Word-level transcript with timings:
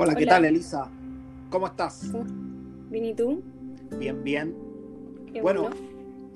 Hola, 0.00 0.14
¿qué 0.14 0.26
tal, 0.26 0.44
Elisa? 0.44 0.88
¿Cómo 1.50 1.66
estás? 1.66 2.10
Bien, 2.90 3.04
¿y 3.04 3.14
tú? 3.14 3.42
Bien, 3.98 4.22
bien. 4.22 4.54
Qué 5.32 5.40
Bueno, 5.42 5.70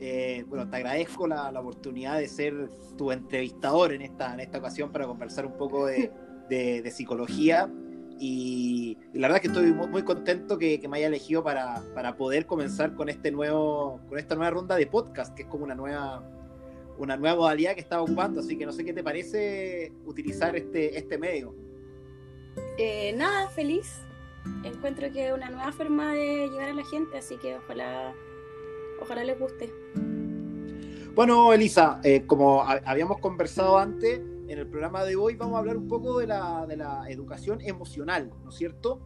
eh, 0.00 0.44
bueno, 0.48 0.68
te 0.68 0.76
agradezco 0.76 1.26
la, 1.28 1.52
la 1.52 1.60
oportunidad 1.60 2.18
de 2.18 2.26
ser 2.28 2.70
tu 2.96 3.12
entrevistador 3.12 3.92
en 3.92 4.02
esta, 4.02 4.34
en 4.34 4.40
esta 4.40 4.58
ocasión 4.58 4.90
para 4.90 5.06
conversar 5.06 5.46
un 5.46 5.56
poco 5.56 5.86
de, 5.86 6.10
de- 6.48 6.82
de 6.82 6.90
psicología. 6.90 7.70
Y, 8.18 8.98
y 9.12 9.18
la 9.18 9.28
verdad 9.28 9.36
es 9.36 9.42
que 9.42 9.48
estoy 9.48 9.72
muy, 9.72 9.86
muy 9.88 10.02
contento 10.02 10.58
que, 10.58 10.78
que 10.80 10.88
me 10.88 10.98
haya 10.98 11.06
elegido 11.06 11.42
para, 11.42 11.82
para 11.94 12.16
poder 12.16 12.46
comenzar 12.46 12.94
con 12.94 13.08
este 13.08 13.30
nuevo, 13.30 14.00
con 14.08 14.18
esta 14.18 14.34
nueva 14.34 14.50
ronda 14.50 14.76
de 14.76 14.86
podcast, 14.86 15.34
que 15.34 15.42
es 15.42 15.48
como 15.48 15.64
una 15.64 15.74
nueva, 15.74 16.22
una 16.98 17.16
nueva 17.16 17.36
modalidad 17.36 17.74
que 17.74 17.80
estaba 17.80 18.02
ocupando. 18.02 18.40
Así 18.40 18.56
que 18.58 18.66
no 18.66 18.72
sé 18.72 18.84
qué 18.84 18.92
te 18.92 19.02
parece 19.04 19.92
utilizar 20.04 20.54
este, 20.56 20.98
este 20.98 21.16
medio. 21.16 21.54
Eh, 22.78 23.12
nada, 23.16 23.48
feliz. 23.50 24.00
Encuentro 24.64 25.10
que 25.12 25.28
es 25.28 25.32
una 25.34 25.50
nueva 25.50 25.72
forma 25.72 26.12
de 26.12 26.48
llegar 26.48 26.70
a 26.70 26.74
la 26.74 26.84
gente, 26.84 27.18
así 27.18 27.36
que 27.36 27.56
ojalá, 27.56 28.12
ojalá 29.00 29.22
les 29.24 29.38
guste. 29.38 29.72
Bueno, 31.14 31.52
Elisa, 31.52 32.00
eh, 32.02 32.24
como 32.26 32.62
ha- 32.62 32.80
habíamos 32.84 33.18
conversado 33.18 33.78
antes, 33.78 34.18
en 34.48 34.58
el 34.58 34.66
programa 34.66 35.04
de 35.04 35.14
hoy 35.16 35.36
vamos 35.36 35.56
a 35.56 35.58
hablar 35.58 35.76
un 35.76 35.86
poco 35.88 36.18
de 36.18 36.26
la, 36.26 36.66
de 36.66 36.76
la 36.76 37.04
educación 37.08 37.60
emocional, 37.60 38.30
¿no 38.42 38.50
es 38.50 38.56
cierto? 38.56 39.00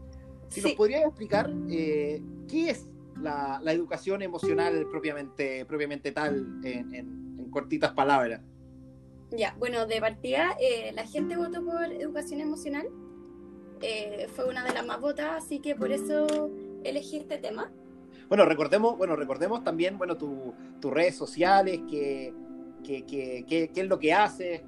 Si 0.48 0.60
nos 0.62 0.72
podrías 0.72 1.02
explicar 1.04 1.50
eh, 1.68 2.22
qué 2.48 2.70
es 2.70 2.86
la, 3.20 3.60
la 3.62 3.72
educación 3.72 4.22
emocional 4.22 4.86
propiamente, 4.90 5.64
propiamente 5.66 6.12
tal, 6.12 6.60
en, 6.64 6.94
en- 6.94 7.36
en 7.38 7.50
cortitas 7.50 7.92
palabras. 7.92 8.40
Ya, 9.32 9.54
bueno, 9.58 9.86
de 9.86 10.00
partida, 10.00 10.56
eh, 10.60 10.92
la 10.94 11.04
gente 11.06 11.36
votó 11.36 11.64
por 11.64 11.84
educación 11.84 12.40
emocional. 12.40 12.86
Eh, 13.82 14.26
fue 14.34 14.46
una 14.48 14.64
de 14.64 14.72
las 14.72 14.86
más 14.86 15.00
votadas, 15.00 15.44
así 15.44 15.58
que 15.60 15.74
por 15.74 15.92
eso 15.92 16.50
elegí 16.82 17.18
este 17.18 17.38
tema. 17.38 17.70
Bueno, 18.28 18.44
recordemos, 18.44 18.96
bueno, 18.96 19.14
recordemos 19.16 19.62
también, 19.62 19.98
bueno, 19.98 20.16
tu- 20.16 20.54
tus 20.80 20.92
redes 20.92 21.16
sociales, 21.16 21.80
qué 21.90 22.32
qué- 22.84 23.04
qué 23.04 23.70
es 23.74 23.86
lo 23.88 23.98
que 23.98 24.12
haces. 24.12 24.62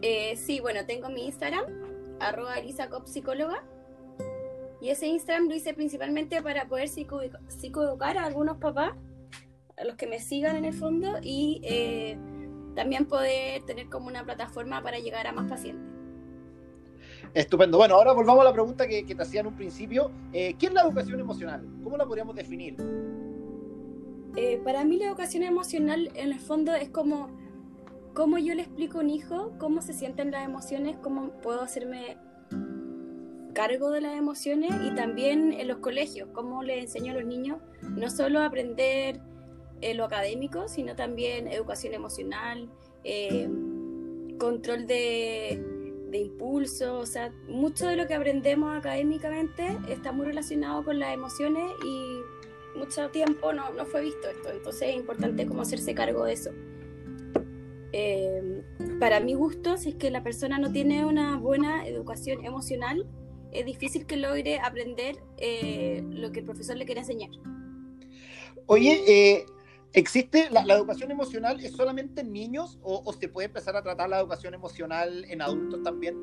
Eh, 0.00 0.34
sí, 0.36 0.58
bueno, 0.60 0.86
tengo 0.86 1.10
mi 1.10 1.26
Instagram, 1.26 1.64
arroba 2.18 2.58
elisacopsicóloga. 2.58 3.62
Y 4.80 4.88
ese 4.88 5.06
Instagram 5.06 5.48
lo 5.48 5.54
hice 5.54 5.74
principalmente 5.74 6.42
para 6.42 6.66
poder 6.66 6.88
psico- 6.88 7.20
psicoeducar 7.48 8.16
a 8.18 8.24
algunos 8.24 8.56
papás, 8.56 8.92
a 9.76 9.84
los 9.84 9.96
que 9.96 10.06
me 10.06 10.18
sigan 10.18 10.56
en 10.56 10.64
el 10.64 10.72
fondo, 10.72 11.18
y 11.22 11.60
eh, 11.62 12.16
también 12.74 13.06
poder 13.06 13.62
tener 13.64 13.88
como 13.90 14.06
una 14.08 14.24
plataforma 14.24 14.82
para 14.82 14.98
llegar 14.98 15.26
a 15.26 15.32
más 15.32 15.48
pacientes. 15.48 15.91
Estupendo. 17.34 17.78
Bueno, 17.78 17.94
ahora 17.94 18.12
volvamos 18.12 18.42
a 18.42 18.44
la 18.44 18.52
pregunta 18.52 18.86
que, 18.86 19.02
te 19.02 19.22
hacía 19.22 19.40
en 19.40 19.46
un 19.46 19.54
principio. 19.54 20.10
Eh, 20.32 20.54
¿Qué 20.58 20.66
es 20.66 20.72
la 20.72 20.82
educación 20.82 21.18
emocional? 21.18 21.66
¿Cómo 21.82 21.96
la 21.96 22.04
podríamos 22.04 22.36
definir? 22.36 22.76
Eh, 24.36 24.60
para 24.64 24.84
mí 24.84 24.98
la 24.98 25.06
educación 25.06 25.42
emocional 25.42 26.10
en 26.14 26.32
el 26.32 26.40
fondo 26.40 26.74
es 26.74 26.88
como 26.88 27.30
cómo 28.14 28.38
yo 28.38 28.54
le 28.54 28.62
explico 28.62 28.98
a 28.98 29.02
un 29.02 29.10
hijo 29.10 29.52
cómo 29.58 29.82
se 29.82 29.92
sienten 29.92 30.30
las 30.30 30.44
emociones, 30.44 30.96
cómo 31.02 31.30
puedo 31.40 31.62
hacerme 31.62 32.18
cargo 33.54 33.90
de 33.90 34.00
las 34.00 34.16
emociones 34.16 34.70
y 34.84 34.94
también 34.94 35.52
en 35.52 35.68
los 35.68 35.78
colegios, 35.78 36.28
cómo 36.32 36.62
le 36.62 36.80
enseño 36.80 37.12
a 37.12 37.16
los 37.16 37.24
niños 37.24 37.58
no 37.82 38.08
solo 38.10 38.40
a 38.40 38.46
aprender 38.46 39.20
eh, 39.82 39.94
lo 39.94 40.04
académico, 40.04 40.68
sino 40.68 40.94
también 40.94 41.48
educación 41.48 41.92
emocional, 41.92 42.70
eh, 43.04 43.48
control 44.38 44.86
de, 44.86 45.62
de 46.12 46.18
impulso, 46.18 46.98
o 46.98 47.06
sea, 47.06 47.32
mucho 47.48 47.86
de 47.88 47.96
lo 47.96 48.06
que 48.06 48.14
aprendemos 48.14 48.76
académicamente 48.76 49.78
está 49.88 50.12
muy 50.12 50.26
relacionado 50.26 50.84
con 50.84 50.98
las 50.98 51.14
emociones 51.14 51.64
y 51.84 52.78
mucho 52.78 53.08
tiempo 53.08 53.52
no, 53.52 53.72
no 53.72 53.86
fue 53.86 54.02
visto 54.02 54.28
esto, 54.28 54.50
entonces 54.52 54.90
es 54.90 54.96
importante 54.96 55.46
como 55.46 55.62
hacerse 55.62 55.94
cargo 55.94 56.24
de 56.24 56.34
eso. 56.34 56.50
Eh, 57.92 58.62
para 59.00 59.20
mi 59.20 59.34
gusto, 59.34 59.78
si 59.78 59.90
es 59.90 59.94
que 59.94 60.10
la 60.10 60.22
persona 60.22 60.58
no 60.58 60.70
tiene 60.70 61.04
una 61.06 61.38
buena 61.38 61.86
educación 61.86 62.44
emocional, 62.44 63.06
es 63.50 63.64
difícil 63.64 64.06
que 64.06 64.16
logre 64.16 64.60
aprender 64.60 65.16
eh, 65.38 66.02
lo 66.10 66.30
que 66.30 66.40
el 66.40 66.44
profesor 66.44 66.76
le 66.76 66.84
quiere 66.84 67.00
enseñar. 67.00 67.30
Oye, 68.66 69.02
eh, 69.06 69.46
¿existe 69.92 70.50
la, 70.50 70.64
la 70.64 70.74
educación 70.74 71.10
emocional 71.10 71.60
es 71.60 71.72
solamente 71.72 72.22
en 72.22 72.32
niños 72.32 72.78
o, 72.82 73.02
o 73.04 73.12
se 73.12 73.28
puede 73.28 73.46
empezar 73.46 73.76
a 73.76 73.82
tratar 73.82 74.08
la 74.08 74.18
educación 74.20 74.54
emocional 74.54 75.24
en 75.28 75.42
adultos 75.42 75.82
también? 75.82 76.16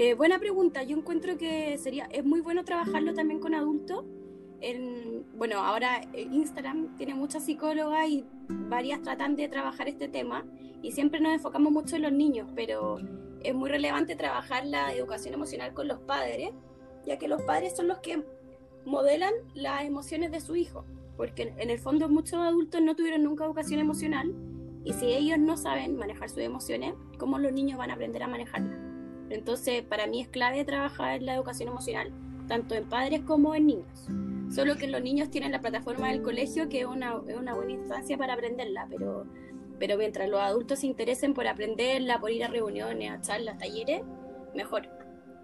Eh, 0.00 0.14
buena 0.14 0.38
pregunta, 0.38 0.84
yo 0.84 0.96
encuentro 0.96 1.36
que 1.36 1.76
sería, 1.76 2.04
es 2.12 2.24
muy 2.24 2.40
bueno 2.40 2.64
trabajarlo 2.64 3.14
también 3.14 3.40
con 3.40 3.52
adultos. 3.54 4.04
En, 4.60 5.24
bueno, 5.34 5.58
ahora 5.58 6.02
eh, 6.12 6.22
Instagram 6.30 6.96
tiene 6.96 7.14
muchas 7.14 7.44
psicólogas 7.44 8.08
y 8.08 8.24
varias 8.48 9.02
tratan 9.02 9.34
de 9.34 9.48
trabajar 9.48 9.88
este 9.88 10.08
tema 10.08 10.44
y 10.82 10.92
siempre 10.92 11.18
nos 11.20 11.32
enfocamos 11.32 11.72
mucho 11.72 11.96
en 11.96 12.02
los 12.02 12.12
niños, 12.12 12.48
pero 12.54 12.98
es 13.42 13.54
muy 13.54 13.68
relevante 13.70 14.14
trabajar 14.14 14.66
la 14.66 14.92
educación 14.92 15.34
emocional 15.34 15.74
con 15.74 15.88
los 15.88 15.98
padres, 16.00 16.50
ya 17.04 17.18
que 17.18 17.26
los 17.26 17.42
padres 17.42 17.76
son 17.76 17.88
los 17.88 17.98
que 17.98 18.24
modelan 18.84 19.34
las 19.54 19.84
emociones 19.84 20.30
de 20.30 20.40
su 20.40 20.54
hijo, 20.54 20.84
porque 21.18 21.52
en 21.58 21.68
el 21.68 21.78
fondo 21.80 22.08
muchos 22.08 22.38
adultos 22.38 22.80
no 22.80 22.94
tuvieron 22.94 23.24
nunca 23.24 23.44
educación 23.44 23.80
emocional 23.80 24.32
y 24.84 24.92
si 24.92 25.06
ellos 25.06 25.36
no 25.36 25.56
saben 25.56 25.96
manejar 25.96 26.30
sus 26.30 26.38
emociones, 26.38 26.94
¿cómo 27.18 27.40
los 27.40 27.52
niños 27.52 27.76
van 27.76 27.90
a 27.90 27.94
aprender 27.94 28.22
a 28.22 28.28
manejarlas? 28.28 28.78
Entonces, 29.28 29.82
para 29.82 30.06
mí 30.06 30.22
es 30.22 30.28
clave 30.28 30.64
trabajar 30.64 31.20
la 31.20 31.34
educación 31.34 31.70
emocional, 31.70 32.12
tanto 32.46 32.76
en 32.76 32.88
padres 32.88 33.22
como 33.22 33.54
en 33.56 33.66
niños. 33.66 34.08
Solo 34.48 34.76
que 34.76 34.86
los 34.86 35.02
niños 35.02 35.28
tienen 35.28 35.50
la 35.50 35.60
plataforma 35.60 36.08
del 36.08 36.22
colegio, 36.22 36.68
que 36.68 36.80
es 36.80 36.86
una, 36.86 37.20
es 37.26 37.36
una 37.36 37.52
buena 37.52 37.72
instancia 37.72 38.16
para 38.16 38.34
aprenderla, 38.34 38.86
pero, 38.88 39.26
pero 39.80 39.98
mientras 39.98 40.30
los 40.30 40.40
adultos 40.40 40.78
se 40.78 40.86
interesen 40.86 41.34
por 41.34 41.48
aprenderla, 41.48 42.20
por 42.20 42.30
ir 42.30 42.44
a 42.44 42.48
reuniones, 42.48 43.10
a 43.10 43.20
charlas, 43.20 43.58
talleres, 43.58 44.02
mejor. 44.54 44.88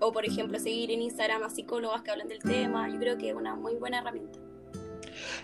O, 0.01 0.13
por 0.13 0.25
ejemplo, 0.25 0.59
seguir 0.61 0.93
en 0.93 1.03
Instagram 1.03 1.43
a 1.43 1.51
psicólogas 1.51 2.03
que 2.03 2.13
hablan 2.13 2.29
del 2.29 2.39
tema, 2.39 2.89
yo 2.89 2.99
creo 3.01 3.19
que 3.19 3.31
es 3.31 3.35
una 3.35 3.57
muy 3.57 3.75
buena 3.75 3.99
herramienta. 3.99 4.44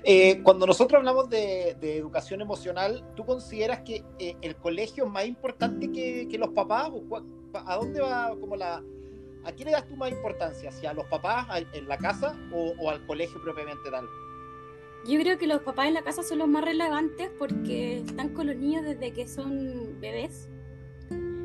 Eh, 0.05 0.43
cuando 0.43 0.67
nosotros 0.67 0.99
hablamos 0.99 1.29
de, 1.29 1.77
educación 1.81 2.41
emocional, 2.41 3.05
¿tú 3.15 3.25
consideras 3.25 3.81
que 3.81 4.05
eh, 4.19 4.37
el 4.43 4.57
colegio 4.57 5.05
es 5.05 5.11
más 5.11 5.27
importante 5.27 5.91
que, 5.91 6.37
los 6.39 6.51
papás? 6.51 6.91
¿O 6.93 7.03
cua- 7.03 7.25
¿A 7.67 7.77
dónde 7.77 8.01
va 8.01 8.35
como 8.41 8.57
la... 8.57 8.83
¿A 9.45 9.53
quién 9.53 9.67
le 9.67 9.73
das 9.73 9.87
tú 9.87 9.97
más 9.97 10.11
importancia? 10.11 10.71
¿Si 10.71 10.85
a 10.87 10.93
los 10.93 11.07
papás 11.07 11.47
en 11.73 11.89
la 11.89 11.97
casa 11.97 12.39
o, 12.53 12.75
o 12.79 12.91
al 12.91 13.05
colegio 13.07 13.41
propiamente 13.43 13.91
tal? 13.91 14.07
Yo 15.07 15.19
creo 15.19 15.39
que 15.39 15.47
los 15.47 15.63
papás 15.63 15.87
en 15.87 15.95
la 15.95 16.03
casa 16.03 16.23
son 16.23 16.39
los 16.39 16.49
más 16.49 16.63
relevantes 16.63 17.31
porque 17.39 17.99
están 18.01 18.35
con 18.35 18.47
los 18.47 18.57
niños 18.57 18.85
desde 18.85 19.13
que 19.13 19.27
son 19.27 19.99
bebés. 19.99 20.51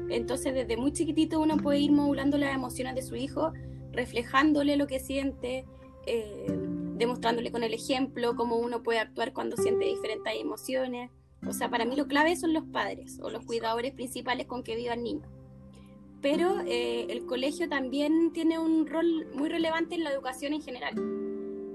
Entonces, 0.09 0.53
desde 0.53 0.77
muy 0.77 0.91
chiquitito 0.91 1.39
uno 1.39 1.57
puede 1.57 1.79
ir 1.79 1.91
modulando 1.91 2.37
las 2.37 2.53
emociones 2.53 2.95
de 2.95 3.01
su 3.01 3.15
hijo, 3.15 3.53
reflejándole 3.91 4.75
lo 4.75 4.87
que 4.87 4.99
siente, 4.99 5.65
eh, 6.05 6.47
demostrándole 6.95 7.51
con 7.51 7.63
el 7.63 7.73
ejemplo 7.73 8.35
cómo 8.35 8.57
uno 8.57 8.81
puede 8.81 8.99
actuar 8.99 9.33
cuando 9.33 9.57
siente 9.57 9.85
diferentes 9.85 10.33
emociones. 10.35 11.11
O 11.47 11.53
sea, 11.53 11.69
para 11.69 11.85
mí 11.85 11.95
lo 11.95 12.07
clave 12.07 12.35
son 12.35 12.53
los 12.53 12.63
padres 12.65 13.19
o 13.21 13.29
los 13.29 13.45
cuidadores 13.45 13.93
principales 13.93 14.47
con 14.47 14.63
que 14.63 14.75
viva 14.75 14.93
el 14.93 15.03
niño. 15.03 15.27
Pero 16.21 16.61
eh, 16.65 17.05
el 17.09 17.25
colegio 17.25 17.69
también 17.69 18.31
tiene 18.33 18.57
un 18.57 18.87
rol 18.87 19.27
muy 19.33 19.49
relevante 19.49 19.95
en 19.95 20.03
la 20.03 20.11
educación 20.11 20.53
en 20.53 20.61
general. 20.61 20.95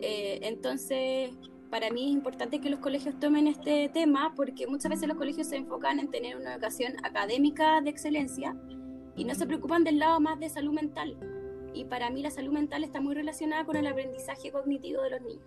Eh, 0.01 0.41
entonces, 0.43 1.31
para 1.71 1.91
mí 1.91 2.07
es 2.07 2.13
importante 2.13 2.61
que 2.61 2.71
los 2.71 2.81
colegios 2.81 3.21
tomen 3.21 3.47
este 3.47 3.89
tema 3.91 4.33
porque 4.35 4.67
muchas 4.67 4.91
veces 4.91 5.07
los 5.07 5.17
colegios 5.17 5.47
se 5.47 5.57
enfocan 5.57 6.01
en 6.01 6.11
tener 6.11 6.37
una 6.37 6.55
educación 6.55 6.95
académica 7.05 7.81
de 7.81 7.91
excelencia 7.91 8.57
y 9.15 9.25
no 9.25 9.35
se 9.35 9.47
preocupan 9.47 9.85
del 9.85 9.99
lado 9.99 10.19
más 10.19 10.41
de 10.41 10.49
salud 10.49 10.73
mental. 10.73 11.17
Y 11.75 11.85
para 11.85 12.11
mí 12.11 12.23
la 12.23 12.31
salud 12.31 12.53
mental 12.53 12.85
está 12.85 13.01
muy 13.01 13.15
relacionada 13.15 13.65
con 13.65 13.77
el 13.77 13.87
aprendizaje 13.87 14.51
cognitivo 14.51 15.03
de 15.03 15.11
los 15.11 15.21
niños. 15.23 15.45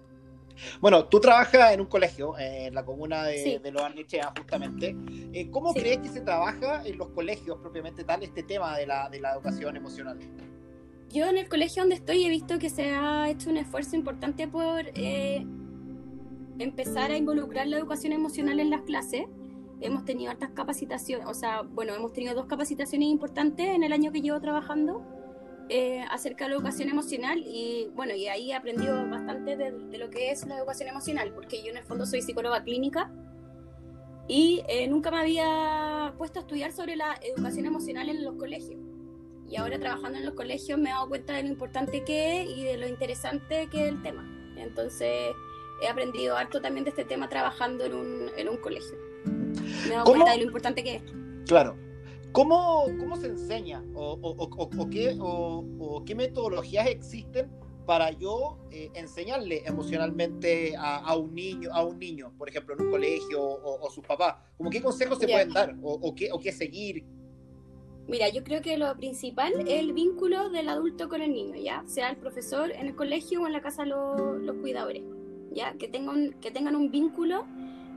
Bueno, 0.80 1.06
tú 1.06 1.20
trabajas 1.20 1.74
en 1.74 1.82
un 1.82 1.88
colegio, 1.88 2.38
eh, 2.38 2.68
en 2.68 2.76
la 2.76 2.86
comuna 2.86 3.24
de, 3.24 3.38
Sí. 3.44 3.58
de 3.58 3.72
Los 3.72 3.82
Arnechea, 3.82 4.32
justamente. 4.38 4.96
Eh, 5.34 5.50
¿Cómo 5.50 5.74
Sí. 5.74 5.80
crees 5.80 5.98
que 6.00 6.10
se 6.10 6.22
trabaja 6.22 6.86
en 6.86 6.98
los 6.98 7.10
colegios 7.10 7.58
propiamente 7.60 8.04
tal 8.04 8.22
este 8.22 8.44
tema 8.44 8.78
de 8.78 8.86
la, 8.86 9.10
de 9.10 9.20
la 9.20 9.34
educación 9.34 9.76
emocional? 9.76 10.20
Yo 11.10 11.26
en 11.26 11.38
el 11.38 11.50
colegio 11.50 11.82
donde 11.82 11.96
estoy 11.96 12.24
he 12.26 12.30
visto 12.30 12.60
que 12.60 12.70
se 12.70 12.92
ha 12.92 13.30
hecho 13.30 13.50
un 13.50 13.58
esfuerzo 13.58 13.96
importante 13.96 14.48
por 14.48 14.84
eh, 14.96 15.46
empezar 16.60 17.12
a 17.12 17.18
involucrar 17.18 17.68
la 17.68 17.78
educación 17.78 18.14
emocional 18.14 18.60
en 18.60 18.70
las 18.70 18.82
clases. 18.82 19.26
Hemos 19.82 20.06
tenido 20.06 20.32
hartas 20.32 20.52
capacitaciones, 20.52 21.26
o 21.28 21.34
sea, 21.34 21.62
bueno, 21.64 21.94
hemos 21.94 22.14
tenido 22.14 22.34
dos 22.36 22.46
capacitaciones 22.46 23.10
importantes 23.10 23.68
en 23.68 23.84
el 23.84 23.92
año 23.92 24.12
que 24.12 24.22
llevo 24.22 24.40
trabajando 24.40 25.04
eh, 25.70 26.04
acerca 26.10 26.46
de 26.46 26.52
la 26.52 26.56
educación 26.58 26.90
emocional 26.90 27.44
y 27.46 27.90
bueno, 27.96 28.14
y 28.14 28.28
ahí 28.28 28.52
he 28.52 28.56
aprendido 28.56 29.08
bastante 29.10 29.56
de, 29.56 29.72
de 29.72 29.98
lo 29.98 30.10
que 30.10 30.32
es 30.32 30.46
la 30.46 30.58
educación 30.58 30.90
emocional, 30.90 31.32
porque 31.34 31.64
yo 31.64 31.72
en 31.72 31.78
el 31.78 31.84
fondo 31.84 32.06
soy 32.06 32.22
psicóloga 32.22 32.64
clínica 32.64 33.12
y 34.28 34.64
eh, 34.68 34.88
nunca 34.88 35.12
me 35.12 35.20
había 35.20 36.14
puesto 36.18 36.40
a 36.40 36.42
estudiar 36.44 36.72
sobre 36.72 36.96
la 36.96 37.18
educación 37.22 37.66
emocional 37.66 38.10
en 38.10 38.24
los 38.24 38.36
colegios. 38.36 38.80
Y 39.50 39.58
ahora 39.58 39.78
trabajando 39.78 40.18
en 40.18 40.26
los 40.26 40.34
colegios 40.34 40.80
me 40.80 40.90
he 40.90 40.94
dado 40.94 41.10
cuenta 41.10 41.34
de 41.34 41.44
lo 41.44 41.50
importante 41.50 42.04
que 42.04 42.42
es 42.42 42.50
y 42.50 42.64
de 42.64 42.78
lo 42.78 42.88
interesante 42.88 43.68
que 43.70 43.84
es 43.84 43.90
el 43.90 44.02
tema. 44.02 44.26
Entonces 44.58 45.32
he 45.82 45.88
aprendido 45.88 46.38
harto 46.38 46.62
también 46.62 46.86
de 46.86 46.92
este 46.92 47.04
tema 47.04 47.28
trabajando 47.28 47.86
en 47.86 47.94
un, 47.94 48.32
en 48.38 48.50
un 48.50 48.58
colegio. 48.58 48.98
Me 49.26 49.94
he 49.94 49.98
dado 49.98 50.06
cuenta 50.06 50.32
de 50.32 50.38
lo 50.38 50.44
importante 50.44 50.84
que 50.84 50.96
es. 50.96 51.04
Claro. 51.46 51.76
¿Cómo, 52.34 52.86
cómo 53.00 53.16
se 53.16 53.28
enseña 53.28 53.84
o, 53.94 54.18
o, 54.20 54.80
o, 54.80 54.90
qué, 54.90 55.16
o, 55.20 56.04
qué 56.04 56.16
metodologías 56.16 56.88
existen 56.88 57.52
para 57.86 58.10
yo 58.10 58.58
eh, 58.72 58.90
enseñarle 58.96 59.62
emocionalmente 59.68 60.76
a, 60.76 60.98
a, 60.98 61.16
un 61.16 61.36
niño, 61.36 61.70
a 61.72 61.86
un 61.86 62.00
niño, 62.00 62.34
por 62.36 62.50
ejemplo, 62.50 62.74
en 62.74 62.86
un 62.86 62.92
colegio 62.92 63.40
o, 63.40 63.88
sus 63.92 64.04
papás? 64.04 64.38
¿Cómo 64.58 64.72
qué 64.72 64.82
consejos 64.82 65.20
se 65.20 65.28
pueden 65.28 65.50
dar 65.50 65.76
o, 65.84 66.16
qué, 66.16 66.32
o 66.32 66.40
qué 66.40 66.52
seguir? 66.52 67.06
Mira, 68.08 68.28
yo 68.30 68.44
creo 68.44 68.64
que 68.64 68.78
lo 68.78 68.98
principal 68.98 69.54
es 69.68 69.80
el 69.80 69.94
vínculo 69.94 70.50
del 70.50 70.70
adulto 70.70 71.10
con 71.10 71.22
el 71.22 71.32
niño, 71.32 71.56
¿ya? 71.56 71.84
Sea 71.86 72.10
el 72.10 72.18
profesor 72.18 72.72
en 72.72 72.88
el 72.88 72.96
colegio 72.96 73.44
o 73.44 73.48
en 73.48 73.54
la 73.54 73.62
casa 73.62 73.86
los, 73.86 74.42
los 74.42 74.58
cuidadores, 74.58 75.04
¿ya? 75.52 75.74
Que 75.74 75.88
tengan, 75.88 76.34
que 76.42 76.50
tengan 76.50 76.76
un 76.76 76.90
vínculo 76.90 77.46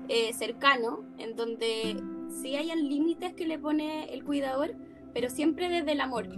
eh, 0.08 0.34
cercano 0.34 1.04
en 1.18 1.34
donde 1.36 1.96
sí 2.31 2.56
hayan 2.56 2.88
límites 2.88 3.34
que 3.34 3.46
le 3.46 3.58
pone 3.58 4.12
el 4.12 4.25
cuidador, 4.25 4.75
pero 5.12 5.31
siempre 5.31 5.69
desde 5.69 5.93
el 5.93 6.00
amor. 6.00 6.28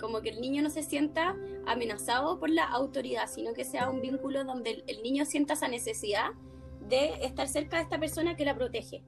Como 0.00 0.20
que 0.20 0.30
el 0.30 0.40
niño 0.40 0.62
no 0.62 0.70
se 0.70 0.82
sienta 0.82 1.36
amenazado 1.66 2.38
por 2.38 2.50
la 2.50 2.64
autoridad, 2.64 3.28
sino 3.28 3.54
que 3.54 3.64
sea 3.64 3.90
un 3.90 4.00
vínculo 4.00 4.44
donde 4.44 4.84
el, 4.86 5.02
niño 5.02 5.24
sienta 5.24 5.54
esa 5.54 5.68
necesidad 5.68 6.30
de 6.88 7.24
estar 7.24 7.48
cerca 7.48 7.76
de 7.76 7.84
esta 7.84 7.98
persona 7.98 8.36
que 8.36 8.44
la 8.44 8.54
protege, 8.54 9.02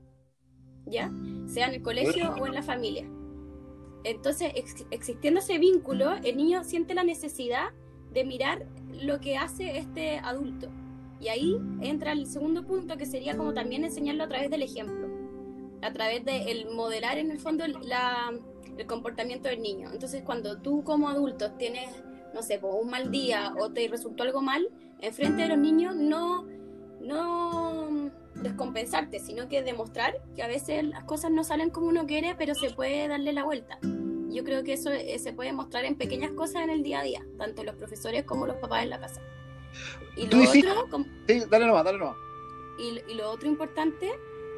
¿ya? 0.87 1.11
Sea 1.47 1.69
en 1.69 1.75
el 1.75 1.83
colegio 1.83 2.35
o 2.41 2.47
en 2.47 2.55
la 2.55 2.63
familia. 2.63 3.07
Entonces, 4.05 4.53
existiendo 4.91 5.41
ese 5.41 5.59
vínculo, 5.59 6.13
el 6.23 6.37
niño 6.37 6.63
siente 6.65 6.95
la 6.95 7.03
necesidad 7.03 7.71
de 8.13 8.25
mirar 8.25 8.67
lo 8.93 9.21
que 9.21 9.37
hace 9.37 9.79
este 9.79 10.19
adulto. 10.19 10.69
Y 11.21 11.29
ahí 11.29 11.59
entra 11.81 12.13
el 12.13 12.27
segundo 12.27 12.65
punto, 12.65 12.97
que 12.97 13.07
sería 13.07 13.37
como 13.37 13.53
también 13.53 13.85
enseñarlo 13.85 14.25
a 14.25 14.29
través 14.29 14.51
del 14.51 14.63
ejemplo, 14.63 15.09
a 15.87 15.93
través 15.93 16.25
de 16.25 16.51
el 16.51 16.71
modelar 16.71 17.19
en 17.19 17.31
el 17.31 17.39
fondo 17.39 17.67
la, 17.67 18.33
el 18.77 18.87
comportamiento 18.87 19.49
del 19.49 19.63
niño. 19.63 19.91
Entonces, 19.93 20.23
cuando 20.23 20.59
tú 20.59 20.85
como 20.85 21.09
adulto 21.09 21.53
tienes, 21.53 21.91
no 22.35 22.43
sé, 22.43 22.61
un 22.63 22.91
mal 22.91 23.11
día 23.11 23.55
o 23.59 23.71
te 23.71 23.87
resultó 23.89 24.23
algo 24.23 24.43
mal, 24.43 24.69
enfrente 25.01 25.43
de 25.43 25.49
los 25.49 25.59
niños 25.59 25.97
no, 25.97 26.47
no 27.01 28.11
descompensarte, 28.35 29.19
sino 29.19 29.49
que 29.49 29.63
demostrar 29.63 30.23
que 30.35 30.43
a 30.43 30.49
veces 30.49 30.85
las 30.85 31.05
cosas 31.05 31.31
no 31.31 31.45
salen 31.45 31.71
como 31.71 31.89
uno 31.89 32.07
quiere, 32.07 32.35
pero 32.37 32.55
se 32.55 32.71
puede 32.71 33.09
darle 33.09 33.33
la 33.33 33.45
vuelta 33.45 33.79
yo 34.37 34.45
creo 34.45 34.63
que 34.63 34.75
eso 34.75 34.91
eh, 34.93 35.19
se 35.19 35.33
puede 35.33 35.53
mostrar 35.53 35.87
en 35.87 35.97
pequeñas 35.97 36.31
cosas 36.33 36.63
en 36.63 36.71
el 36.71 36.83
día 36.83 37.01
a 37.01 37.03
día, 37.03 37.27
tanto 37.39 37.65
los 37.65 37.75
profesores 37.75 38.25
como 38.25 38.47
los 38.47 38.57
papás 38.57 38.83
en 38.83 38.91
la 38.91 39.01
casa. 39.01 39.23
Y 40.15 40.27
lo 40.27 40.39
otro, 40.39 41.05
sí, 41.27 41.41
dale 41.51 41.67
nomás, 41.67 41.85
dale 41.85 41.99
nomás. 41.99 42.17
Y, 42.79 43.15
lo 43.15 43.31
otro 43.31 43.49
importante, 43.49 44.13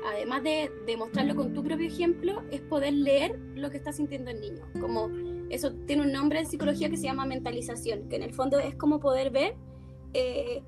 además 0.09 0.43
de 0.43 0.71
demostrarlo 0.87 1.35
con 1.35 1.55
tu 1.55 1.63
propio 1.63 1.87
ejemplo, 1.87 2.43
es 2.51 2.61
poder 2.61 2.93
leer 2.93 3.39
lo 3.55 3.71
que 3.71 3.77
está 3.77 3.93
sintiendo 3.93 4.31
el 4.31 4.41
niño. 4.41 4.65
Como 4.81 5.11
eso 5.51 5.73
tiene 5.87 6.03
un 6.03 6.13
nombre 6.13 6.41
en 6.41 6.47
psicología 6.47 6.91
que 6.91 6.97
se 6.97 7.05
llama 7.05 7.25
mentalización, 7.25 8.09
que 8.09 8.17
en 8.17 8.23
el 8.23 8.33
fondo 8.35 8.59
es 8.59 8.75
como 8.75 9.01
poder 9.01 9.31
ver 9.31 9.55
eh, 10.15 10.63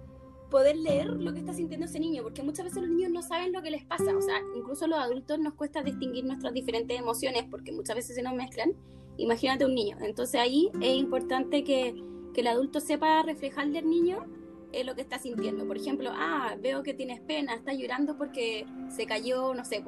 poder 0.51 0.77
leer 0.77 1.07
lo 1.07 1.33
que 1.33 1.39
está 1.39 1.55
sintiendo 1.55 1.87
ese 1.87 2.01
niño, 2.01 2.23
porque 2.23 2.43
muchas 2.43 2.65
veces 2.65 2.83
los 2.83 2.91
niños 2.91 3.13
no 3.13 3.23
saben 3.23 3.53
lo 3.53 3.63
que 3.63 3.71
les 3.71 3.85
pasa, 3.85 4.15
o 4.17 4.21
sea, 4.21 4.37
incluso 4.57 4.85
a 4.85 4.89
los 4.89 4.99
adultos 4.99 5.39
nos 5.39 5.55
cuesta 5.55 5.83
distinguir 5.83 6.25
nuestras 6.25 6.53
diferentes 6.53 6.99
emociones 6.99 7.45
porque 7.49 7.73
muchas 7.73 7.97
veces 7.97 8.17
se 8.17 8.23
nos 8.23 8.35
mezclan. 8.35 8.75
Imagínate 9.17 9.65
un 9.65 9.75
niño, 9.75 9.97
entonces 10.01 10.41
ahí 10.41 10.71
es 10.81 10.97
importante 10.97 11.63
que, 11.63 11.95
que 12.35 12.41
el 12.41 12.49
adulto 12.49 12.81
sepa 12.81 13.23
reflejarle 13.23 13.79
al 13.79 13.89
niño 13.89 14.27
eh, 14.73 14.85
lo 14.85 14.95
que 14.95 15.03
está 15.03 15.19
sintiendo. 15.19 15.67
Por 15.67 15.77
ejemplo, 15.77 16.11
ah, 16.13 16.57
veo 16.61 16.83
que 16.83 16.95
tienes 16.95 17.21
pena, 17.21 17.55
estás 17.55 17.77
llorando 17.77 18.17
porque 18.17 18.67
se 18.89 19.07
cayó, 19.07 19.55
no 19.55 19.65
sé, 19.65 19.83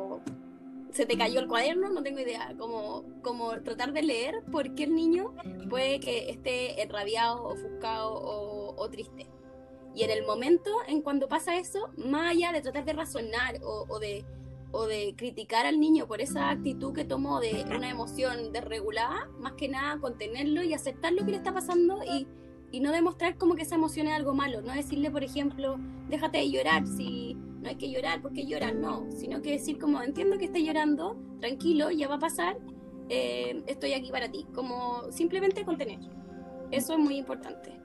se 0.91 1.07
te 1.07 1.17
cayó 1.17 1.41
el 1.41 1.49
cuaderno, 1.49 1.89
no 1.89 2.03
tengo 2.03 2.21
idea, 2.21 2.55
como, 2.59 3.05
como 3.23 3.61
tratar 3.63 3.93
de 3.93 4.03
leer 4.03 4.43
por 4.51 4.75
qué 4.75 4.85
el 4.85 4.95
niño 4.95 5.35
puede 5.71 6.01
que 6.01 6.31
esté 6.31 6.83
enrabiado, 6.83 7.45
ofuscado 7.45 8.13
o, 8.13 8.75
o 8.77 8.91
triste. 8.91 9.27
Y 9.95 10.05
en 10.05 10.11
el 10.11 10.25
momento 10.25 10.71
en 10.87 11.03
cuando 11.03 11.29
pasa 11.29 11.57
eso, 11.57 11.91
más 11.97 12.33
allá 12.33 12.53
de 12.53 12.63
tratar 12.63 12.85
de 12.85 12.93
razonar 12.93 13.59
o, 13.63 13.99
de, 13.99 14.25
o 14.71 14.87
de 14.87 15.15
criticar 15.17 15.67
al 15.67 15.81
niño 15.81 16.07
por 16.07 16.21
esa 16.21 16.51
actitud 16.51 16.95
que 16.95 17.05
tomó 17.05 17.41
de 17.41 17.65
una 17.75 17.91
emoción 17.91 18.53
desregulada, 18.53 19.29
más 19.39 19.53
que 19.53 19.69
nada 19.69 19.99
contenerlo 20.01 20.63
y 20.63 20.73
aceptar 20.73 21.13
lo 21.13 21.25
que 21.25 21.33
le 21.33 21.37
está 21.37 21.53
pasando 21.53 22.03
y, 22.05 22.27
y 22.73 22.81
no 22.81 22.91
demostrar 22.91 23.37
como 23.37 23.55
que 23.55 23.63
esa 23.63 23.75
emoción 23.75 24.09
es 24.09 24.15
algo 24.15 24.35
malo. 24.35 24.63
No 24.63 24.73
decirle, 24.73 25.11
por 25.11 25.23
ejemplo, 25.23 25.79
déjate 26.09 26.39
de 26.39 26.51
llorar 26.51 26.87
si 26.87 27.37
no 27.61 27.69
hay 27.69 27.77
que 27.77 27.91
llorar 27.91 28.21
porque 28.23 28.47
llorar, 28.47 28.75
no, 28.75 29.07
sino 29.13 29.41
que 29.43 29.53
decir 29.53 29.79
como 29.79 30.03
entiendo 30.03 30.39
que 30.39 30.47
estás 30.47 30.63
llorando, 30.63 31.17
tranquilo, 31.39 31.91
ya 31.91 32.09
va 32.09 32.17
a 32.17 32.19
pasar, 32.19 32.57
eh, 33.09 33.63
estoy 33.67 33.93
aquí 33.93 34.11
para 34.11 34.31
ti. 34.31 34.47
Como 34.55 35.13
simplemente 35.13 35.65
contener. 35.65 36.01
Eso 36.71 36.95
es 36.95 36.99
muy 36.99 37.17
importante. 37.19 37.79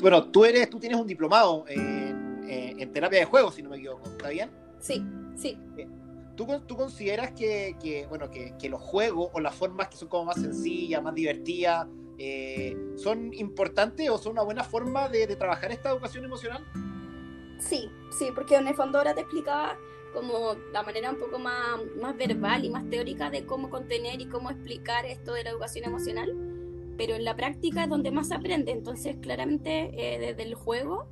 Bueno, 0.00 0.24
tú 0.30 0.44
eres, 0.44 0.68
tú 0.68 0.78
tienes 0.78 1.00
un 1.00 1.06
diplomado 1.06 1.64
en, 1.66 2.92
terapia 2.92 3.18
de 3.20 3.24
juego, 3.24 3.50
si 3.50 3.62
no 3.62 3.70
me 3.70 3.76
equivoco, 3.76 4.08
¿está 4.08 4.28
bien? 4.28 4.50
Sí, 4.78 5.02
sí. 5.34 5.58
Eh, 5.76 5.88
¿Tú, 6.36 6.46
tú 6.66 6.76
consideras 6.76 7.32
que, 7.32 8.06
bueno, 8.08 8.30
que, 8.30 8.68
los 8.68 8.80
juegos 8.80 9.30
o 9.32 9.40
las 9.40 9.54
formas 9.54 9.88
que 9.88 9.96
son 9.96 10.08
como 10.08 10.26
más 10.26 10.36
sencillas, 10.36 11.02
más 11.02 11.14
divertidas, 11.14 11.86
eh, 12.18 12.76
son 12.96 13.32
importantes 13.34 14.08
o 14.10 14.18
son 14.18 14.32
una 14.32 14.42
buena 14.42 14.64
forma 14.64 15.08
de, 15.08 15.26
trabajar 15.36 15.72
esta 15.72 15.90
educación 15.90 16.24
emocional? 16.24 16.64
Sí, 17.58 17.90
sí, 18.10 18.28
porque 18.34 18.56
en 18.56 18.68
el 18.68 18.74
fondo 18.74 18.98
ahora 18.98 19.14
te 19.14 19.22
explicaba 19.22 19.78
como 20.12 20.54
la 20.72 20.82
manera 20.82 21.10
un 21.10 21.18
poco 21.18 21.38
más, 21.38 21.80
más 22.00 22.16
verbal 22.16 22.64
y 22.64 22.70
más 22.70 22.88
teórica 22.88 23.30
de 23.30 23.44
cómo 23.44 23.68
contener 23.68 24.20
y 24.20 24.26
cómo 24.26 24.50
explicar 24.50 25.04
esto 25.04 25.34
de 25.34 25.44
la 25.44 25.50
educación 25.50 25.84
emocional 25.84 26.34
pero 26.96 27.14
en 27.14 27.24
la 27.24 27.36
práctica 27.36 27.84
es 27.84 27.90
donde 27.90 28.10
más 28.10 28.28
se 28.28 28.34
aprende. 28.34 28.72
Entonces, 28.72 29.16
claramente, 29.20 29.90
eh, 29.94 30.18
desde 30.18 30.42
el 30.42 30.54
juego 30.54 31.06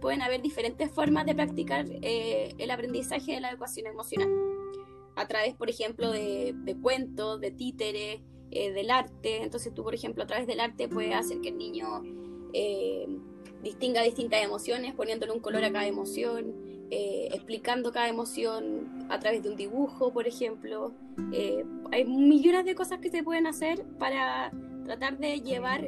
pueden 0.00 0.22
haber 0.22 0.42
diferentes 0.42 0.90
formas 0.90 1.26
de 1.26 1.34
practicar 1.34 1.86
eh, 2.02 2.54
el 2.58 2.70
aprendizaje 2.70 3.32
de 3.32 3.40
la 3.40 3.50
educación 3.50 3.86
emocional. 3.86 4.28
A 5.16 5.26
través, 5.26 5.54
por 5.54 5.70
ejemplo, 5.70 6.10
de, 6.10 6.76
cuentos, 6.82 7.40
de 7.40 7.50
títeres, 7.50 8.20
eh, 8.54 8.72
del 8.72 8.90
arte. 8.90 9.42
Entonces, 9.42 9.74
tú, 9.74 9.82
por 9.82 9.94
ejemplo, 9.94 10.22
a 10.22 10.26
través 10.26 10.46
del 10.46 10.60
arte 10.60 10.88
puedes 10.88 11.14
hacer 11.14 11.40
que 11.40 11.50
el 11.50 11.58
niño 11.58 12.02
distinga 13.62 14.02
distintas 14.02 14.42
emociones, 14.44 14.94
poniéndole 14.94 15.32
un 15.32 15.40
color 15.40 15.64
a 15.64 15.72
cada 15.72 15.86
emoción, 15.86 16.54
explicando 16.90 17.90
cada 17.90 18.08
emoción 18.08 19.08
a 19.10 19.18
través 19.18 19.42
de 19.42 19.50
un 19.50 19.56
dibujo, 19.56 20.12
por 20.12 20.28
ejemplo. 20.28 20.92
hay 21.90 22.04
millones 22.04 22.64
de 22.64 22.76
cosas 22.76 23.00
que 23.00 23.10
se 23.10 23.24
pueden 23.24 23.48
hacer 23.48 23.84
para 23.98 24.52
tratar 24.84 25.18
de 25.18 25.40
llevar 25.40 25.84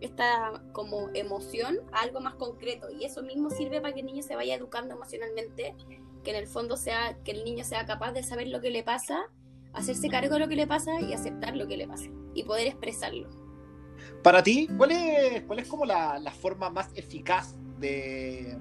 esta 0.00 0.62
como 0.72 1.08
emoción 1.14 1.78
a 1.92 2.02
algo 2.02 2.20
más 2.20 2.34
concreto 2.34 2.88
y 2.90 3.04
eso 3.04 3.22
mismo 3.22 3.50
sirve 3.50 3.80
para 3.80 3.94
que 3.94 4.00
el 4.00 4.06
niño 4.06 4.22
se 4.22 4.36
vaya 4.36 4.54
educando 4.54 4.94
emocionalmente, 4.94 5.74
que 6.22 6.30
en 6.30 6.36
el 6.36 6.46
fondo 6.46 6.76
sea 6.76 7.18
que 7.24 7.32
el 7.32 7.44
niño 7.44 7.64
sea 7.64 7.86
capaz 7.86 8.12
de 8.12 8.22
saber 8.22 8.48
lo 8.48 8.60
que 8.60 8.70
le 8.70 8.82
pasa, 8.82 9.30
hacerse 9.72 10.08
cargo 10.08 10.34
de 10.34 10.40
lo 10.40 10.48
que 10.48 10.56
le 10.56 10.66
pasa 10.66 11.00
y 11.00 11.12
aceptar 11.12 11.56
lo 11.56 11.66
que 11.66 11.76
le 11.76 11.86
pasa 11.86 12.06
y 12.34 12.44
poder 12.44 12.66
expresarlo. 12.66 13.28
Para 14.22 14.42
ti, 14.42 14.68
¿cuál 14.76 14.92
es, 14.92 15.42
cuál 15.42 15.58
es 15.60 15.68
como 15.68 15.84
la, 15.84 16.18
la 16.18 16.30
forma 16.30 16.70
más 16.70 16.90
eficaz 16.94 17.56
de, 17.78 18.56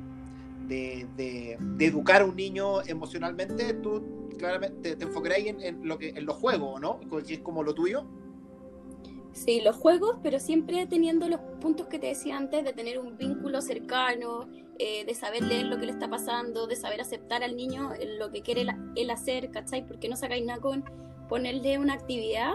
de, 0.67 1.07
de, 1.15 1.85
educar 1.85 2.21
a 2.21 2.25
un 2.25 2.35
niño 2.35 2.81
emocionalmente? 2.83 3.73
Tú 3.75 4.29
claramente 4.37 4.95
te, 4.95 5.03
enfocarás 5.05 5.39
en, 5.39 5.87
lo 5.87 5.97
que, 5.97 6.09
en 6.09 6.25
los 6.25 6.35
juegos, 6.35 6.79
¿no? 6.79 6.99
Que 6.99 7.33
es 7.33 7.39
como 7.39 7.63
lo 7.63 7.73
tuyo. 7.73 8.05
Sí, 9.37 9.61
los 9.61 9.75
juegos, 9.75 10.17
pero 10.23 10.39
siempre 10.39 10.87
teniendo 10.87 11.29
los 11.29 11.39
puntos 11.61 11.85
que 11.85 11.99
te 11.99 12.07
decía 12.07 12.35
antes, 12.37 12.65
de 12.65 12.73
tener 12.73 12.97
un 12.97 13.17
vínculo 13.17 13.61
cercano, 13.61 14.49
eh, 14.79 15.05
de 15.05 15.13
saber 15.13 15.43
leer 15.43 15.67
lo 15.67 15.79
que 15.79 15.85
le 15.85 15.91
está 15.91 16.09
pasando, 16.09 16.65
de 16.65 16.75
saber 16.75 17.01
aceptar 17.01 17.43
al 17.43 17.55
niño 17.55 17.91
lo 18.17 18.31
que 18.31 18.41
quiere 18.41 18.65
él 18.95 19.09
hacer, 19.11 19.51
¿cachai? 19.51 19.85
Porque 19.85 20.09
no 20.09 20.15
sacáis 20.15 20.43
nada 20.43 20.59
con 20.59 20.83
ponerle 21.29 21.77
una 21.77 21.93
actividad 21.93 22.53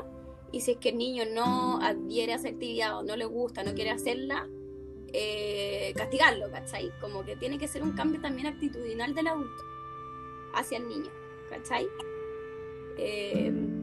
y 0.50 0.62
si 0.62 0.72
es 0.72 0.78
que 0.78 0.88
el 0.88 0.98
niño 0.98 1.22
no 1.32 1.78
adhiere 1.80 2.32
a 2.32 2.36
esa 2.36 2.48
actividad 2.48 2.98
o 2.98 3.04
no 3.04 3.14
le 3.14 3.26
gusta, 3.26 3.62
no 3.62 3.74
quiere 3.74 3.90
hacerla, 3.90 4.48
eh, 5.12 5.92
castigarlo, 5.94 6.50
¿cachai? 6.50 6.90
Como 7.00 7.24
que 7.24 7.36
tiene 7.36 7.58
que 7.58 7.68
ser 7.68 7.84
un 7.84 7.92
cambio 7.92 8.20
también 8.20 8.48
actitudinal 8.48 9.14
del 9.14 9.28
adulto 9.28 9.62
hacia 10.54 10.78
el 10.78 10.88
niño, 10.88 11.12
¿cachai? 11.48 11.86
Eh, 12.98 13.81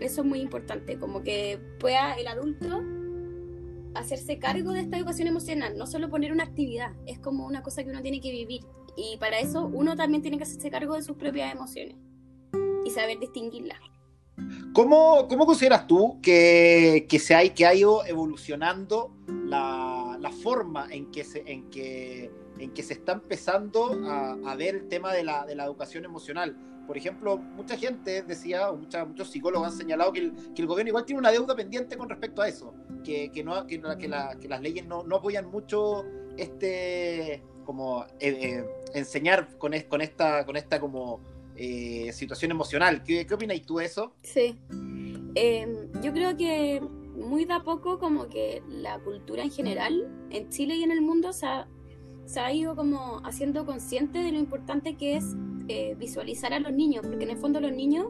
eso 0.00 0.22
es 0.22 0.26
muy 0.26 0.40
importante, 0.40 0.98
como 0.98 1.22
que 1.22 1.58
pueda 1.78 2.14
el 2.14 2.26
adulto 2.26 2.82
hacerse 3.94 4.38
cargo 4.38 4.72
de 4.72 4.80
esta 4.80 4.96
educación 4.96 5.28
emocional, 5.28 5.76
no 5.76 5.86
solo 5.86 6.08
poner 6.08 6.32
una 6.32 6.44
actividad, 6.44 6.92
es 7.06 7.18
como 7.18 7.46
una 7.46 7.62
cosa 7.62 7.82
que 7.82 7.90
uno 7.90 8.02
tiene 8.02 8.20
que 8.20 8.30
vivir. 8.30 8.62
Y 8.96 9.16
para 9.18 9.38
eso 9.38 9.66
uno 9.66 9.96
también 9.96 10.22
tiene 10.22 10.38
que 10.38 10.44
hacerse 10.44 10.70
cargo 10.70 10.94
de 10.94 11.02
sus 11.02 11.16
propias 11.16 11.52
emociones 11.52 11.96
y 12.84 12.90
saber 12.90 13.18
distinguirlas. 13.18 13.78
¿Cómo, 14.72 15.26
cómo 15.28 15.46
consideras 15.46 15.86
tú 15.86 16.20
que, 16.22 17.06
que, 17.08 17.18
se 17.18 17.34
hay, 17.34 17.50
que 17.50 17.66
ha 17.66 17.74
ido 17.74 18.04
evolucionando 18.06 19.12
la, 19.26 20.16
la 20.20 20.30
forma 20.30 20.86
en 20.90 21.10
que, 21.10 21.24
se, 21.24 21.42
en, 21.50 21.68
que, 21.70 22.30
en 22.58 22.72
que 22.72 22.82
se 22.82 22.92
está 22.94 23.12
empezando 23.12 23.98
a, 24.06 24.36
a 24.44 24.56
ver 24.56 24.76
el 24.76 24.88
tema 24.88 25.12
de 25.12 25.24
la, 25.24 25.44
de 25.46 25.56
la, 25.56 25.64
educación 25.64 26.04
emocional? 26.04 26.56
Por 26.88 26.96
ejemplo, 26.96 27.36
mucha 27.36 27.76
gente 27.76 28.22
decía, 28.22 28.70
o 28.70 28.76
mucha, 28.78 29.04
muchos 29.04 29.28
psicólogos 29.28 29.68
han 29.68 29.76
señalado 29.76 30.10
que 30.10 30.20
el, 30.20 30.32
que 30.54 30.62
el, 30.62 30.66
gobierno 30.66 30.88
igual 30.88 31.04
tiene 31.04 31.18
una 31.18 31.30
deuda 31.30 31.54
pendiente 31.54 31.98
con 31.98 32.08
respecto 32.08 32.40
a 32.40 32.48
eso, 32.48 32.72
que, 33.04 33.30
que, 33.30 33.44
no, 33.44 33.66
que, 33.66 33.78
que, 33.98 34.08
la, 34.08 34.38
que 34.40 34.48
las 34.48 34.62
leyes 34.62 34.86
no, 34.86 35.02
no, 35.04 35.16
apoyan 35.16 35.50
mucho 35.50 36.06
este, 36.38 37.42
como 37.66 38.04
eh, 38.20 38.38
eh, 38.40 38.64
enseñar 38.94 39.58
con, 39.58 39.74
es, 39.74 39.84
con, 39.84 40.00
esta, 40.00 40.46
con 40.46 40.56
esta 40.56 40.80
como 40.80 41.20
eh, 41.56 42.10
situación 42.14 42.52
emocional. 42.52 43.02
¿Qué, 43.02 43.26
qué 43.26 43.34
opinas 43.34 43.60
tú 43.66 43.76
de 43.76 43.84
eso? 43.84 44.14
Sí. 44.22 44.58
Eh, 45.34 45.90
yo 46.02 46.14
creo 46.14 46.38
que 46.38 46.80
muy 46.80 47.44
de 47.44 47.52
a 47.52 47.64
poco 47.64 47.98
como 47.98 48.30
que 48.30 48.62
la 48.66 48.98
cultura 49.00 49.42
en 49.42 49.50
general 49.50 50.08
en 50.30 50.48
Chile 50.48 50.76
y 50.76 50.84
en 50.84 50.90
el 50.90 51.02
mundo 51.02 51.34
se 51.34 51.44
ha, 51.44 51.68
se 52.24 52.40
ha 52.40 52.50
ido 52.50 52.74
como 52.74 53.20
haciendo 53.26 53.66
consciente 53.66 54.20
de 54.20 54.32
lo 54.32 54.38
importante 54.38 54.96
que 54.96 55.16
es 55.16 55.36
eh, 55.68 55.94
visualizar 55.98 56.52
a 56.52 56.60
los 56.60 56.72
niños, 56.72 57.06
porque 57.06 57.24
en 57.24 57.30
el 57.30 57.36
fondo 57.36 57.60
los 57.60 57.72
niños 57.72 58.06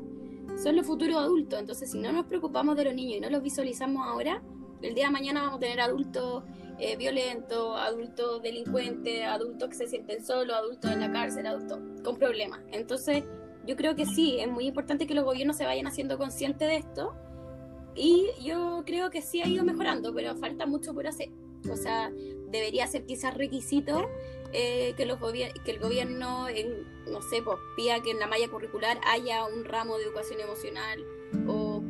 son 0.63 0.77
los 0.77 0.87
futuros 0.87 1.17
adultos, 1.17 1.59
entonces 1.59 1.91
si 1.91 1.99
no 1.99 2.13
nos 2.13 2.27
preocupamos 2.27 2.77
de 2.77 2.85
los 2.85 2.95
niños 2.95 3.19
y 3.19 3.21
no 3.21 3.31
los 3.31 3.43
visualizamos 3.43 4.07
ahora, 4.07 4.43
el 4.83 4.95
día 4.95 5.07
de 5.07 5.11
mañana 5.11 5.43
vamos 5.43 5.57
a 5.57 5.61
tener 5.61 5.81
adultos 5.81 6.45
eh, 6.79 6.97
violentos, 6.97 7.77
adultos 7.77 8.41
delincuentes, 8.43 9.25
adultos 9.27 9.69
que 9.69 9.75
se 9.75 9.89
sienten 9.89 10.25
solos, 10.25 10.57
adultos 10.57 10.93
en 10.93 11.01
la 11.01 11.11
cárcel, 11.11 11.47
adultos 11.47 11.81
con 12.05 12.17
problemas. 12.17 12.61
Entonces, 12.71 13.25
yo 13.67 13.75
creo 13.77 13.97
que 13.97 14.07
sí, 14.07 14.39
es 14.39 14.49
muy 14.49 14.67
importante 14.67 15.07
que 15.07 15.15
los 15.15 15.25
gobiernos 15.25 15.57
se 15.57 15.65
vayan 15.65 15.89
haciendo 15.89 16.17
conscientes 16.17 16.69
de 16.69 16.77
esto 16.77 17.15
y 17.97 18.29
yo 18.43 18.85
creo 18.87 19.11
que 19.11 19.21
sí 19.21 19.43
ha 19.43 19.49
ido 19.49 19.65
mejorando, 19.65 20.15
pero 20.15 20.37
falta 20.37 20.67
mucho 20.67 20.95
por 20.95 21.09
hacer. 21.09 21.31
O 21.71 21.77
sea, 21.77 22.13
debería 22.51 22.87
ser 22.87 23.05
quizás 23.05 23.35
requisito 23.35 24.09
eh, 24.53 24.95
que, 24.97 25.07
los 25.07 25.19
que 25.65 25.71
el 25.71 25.79
gobierno, 25.79 26.49
en, 26.49 26.87
no 27.11 27.23
sé, 27.23 27.43
pues 27.43 27.59
pida 27.77 28.01
que 28.01 28.11
en 28.11 28.19
la 28.19 28.27
malla 28.27 28.49
curricular 28.49 29.01
haya 29.07 29.47
un 29.47 29.65
ramo 29.65 29.99
de 29.99 30.05
educación 30.05 30.41
emocional 30.41 31.05
o 31.47 31.83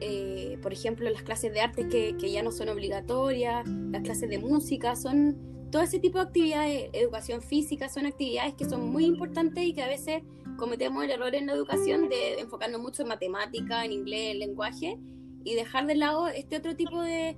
eh, 0.00 0.58
por 0.60 0.72
ejemplo, 0.72 1.08
las 1.08 1.22
clases 1.22 1.52
de 1.52 1.60
arte 1.60 1.88
que, 1.88 2.16
que, 2.16 2.30
ya 2.30 2.42
no 2.42 2.52
son 2.52 2.68
obligatorias, 2.68 3.66
las 3.66 4.02
clases 4.02 4.28
de 4.28 4.38
música, 4.38 4.96
son 4.96 5.68
todo 5.70 5.82
ese 5.82 5.98
tipo 5.98 6.18
de 6.18 6.24
actividades, 6.24 6.90
educación 6.92 7.42
física, 7.42 7.88
son 7.88 8.06
actividades 8.06 8.54
que 8.54 8.64
son 8.64 8.88
muy 8.90 9.06
importantes 9.06 9.64
y 9.64 9.72
que 9.72 9.82
a 9.82 9.88
veces 9.88 10.22
cometemos 10.56 11.04
el 11.04 11.10
error 11.10 11.34
en 11.34 11.46
la 11.46 11.52
educación 11.52 12.08
de 12.08 12.40
enfocarnos 12.40 12.80
mucho 12.80 13.02
en 13.02 13.08
matemática, 13.08 13.84
en 13.84 13.92
inglés, 13.92 14.32
en 14.32 14.38
lenguaje 14.38 14.98
y 15.42 15.54
dejar 15.54 15.86
de 15.86 15.96
lado 15.96 16.28
este 16.28 16.56
otro 16.56 16.76
tipo 16.76 17.02
de, 17.02 17.36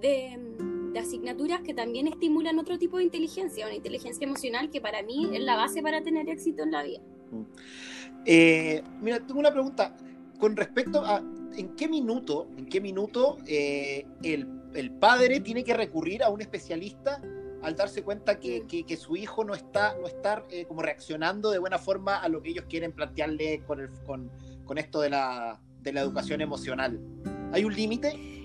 de, 0.00 0.38
de 0.96 1.02
asignaturas 1.02 1.60
que 1.60 1.74
también 1.74 2.08
estimulan 2.08 2.58
otro 2.58 2.78
tipo 2.78 2.96
de 2.96 3.04
inteligencia, 3.04 3.66
una 3.66 3.74
inteligencia 3.74 4.24
emocional 4.24 4.70
que 4.70 4.80
para 4.80 5.02
mí 5.02 5.28
es 5.32 5.42
la 5.42 5.54
base 5.54 5.82
para 5.82 6.02
tener 6.02 6.28
éxito 6.28 6.62
en 6.62 6.70
la 6.70 6.82
vida. 6.82 7.00
Eh, 8.24 8.82
mira, 9.02 9.20
tengo 9.20 9.38
una 9.40 9.52
pregunta 9.52 9.94
con 10.38 10.56
respecto 10.56 11.04
a 11.04 11.22
en 11.54 11.76
qué 11.76 11.86
minuto, 11.88 12.48
en 12.56 12.66
qué 12.66 12.80
minuto 12.80 13.36
eh, 13.46 14.06
el, 14.22 14.48
el, 14.74 14.90
padre 14.90 15.40
tiene 15.40 15.64
que 15.64 15.74
recurrir 15.74 16.22
a 16.22 16.30
un 16.30 16.40
especialista 16.40 17.20
al 17.62 17.76
darse 17.76 18.02
cuenta 18.02 18.38
que, 18.38 18.66
que, 18.66 18.84
que 18.84 18.96
su 18.96 19.16
hijo 19.16 19.44
no 19.44 19.54
está, 19.54 19.96
no 20.00 20.06
está 20.06 20.44
eh, 20.50 20.64
como 20.66 20.82
reaccionando 20.82 21.50
de 21.50 21.58
buena 21.58 21.78
forma 21.78 22.16
a 22.16 22.28
lo 22.28 22.42
que 22.42 22.50
ellos 22.50 22.64
quieren 22.68 22.92
plantearle 22.92 23.62
con, 23.66 23.80
el, 23.80 23.90
con, 24.06 24.30
con 24.64 24.78
esto 24.78 25.00
de 25.00 25.10
la, 25.10 25.60
de 25.82 25.92
la, 25.92 26.00
educación 26.00 26.40
emocional. 26.40 27.00
¿Hay 27.52 27.64
un 27.64 27.74
límite? 27.74 28.35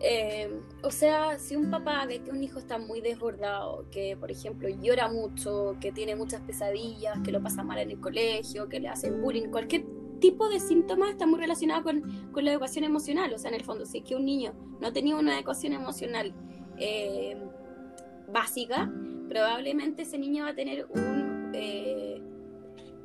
Eh, 0.00 0.60
o 0.82 0.90
sea, 0.90 1.38
si 1.38 1.56
un 1.56 1.70
papá 1.70 2.04
ve 2.06 2.20
que 2.22 2.30
un 2.30 2.42
hijo 2.42 2.58
está 2.58 2.78
muy 2.78 3.00
desbordado, 3.00 3.86
que 3.90 4.16
por 4.16 4.30
ejemplo 4.30 4.68
llora 4.68 5.08
mucho, 5.08 5.76
que 5.80 5.90
tiene 5.90 6.16
muchas 6.16 6.42
pesadillas, 6.42 7.18
que 7.24 7.32
lo 7.32 7.42
pasa 7.42 7.62
mal 7.62 7.78
en 7.78 7.90
el 7.90 8.00
colegio, 8.00 8.68
que 8.68 8.78
le 8.78 8.88
hacen 8.88 9.22
bullying, 9.22 9.48
cualquier 9.50 9.84
tipo 10.20 10.48
de 10.48 10.60
síntomas 10.60 11.10
está 11.10 11.26
muy 11.26 11.38
relacionado 11.38 11.82
con, 11.82 12.30
con, 12.32 12.44
la 12.44 12.52
educación 12.52 12.84
emocional. 12.84 13.32
O 13.32 13.38
sea, 13.38 13.50
en 13.50 13.56
el 13.56 13.64
fondo, 13.64 13.86
si 13.86 13.98
es 13.98 14.04
que 14.04 14.16
un 14.16 14.24
niño 14.24 14.52
no 14.80 14.92
tenía 14.92 15.16
una 15.16 15.36
educación 15.36 15.72
emocional 15.72 16.34
eh, 16.78 17.36
básica, 18.28 18.92
probablemente 19.28 20.02
ese 20.02 20.18
niño 20.18 20.44
va 20.44 20.50
a 20.50 20.54
tener 20.54 20.86
un 20.90 21.50
eh, 21.54 22.20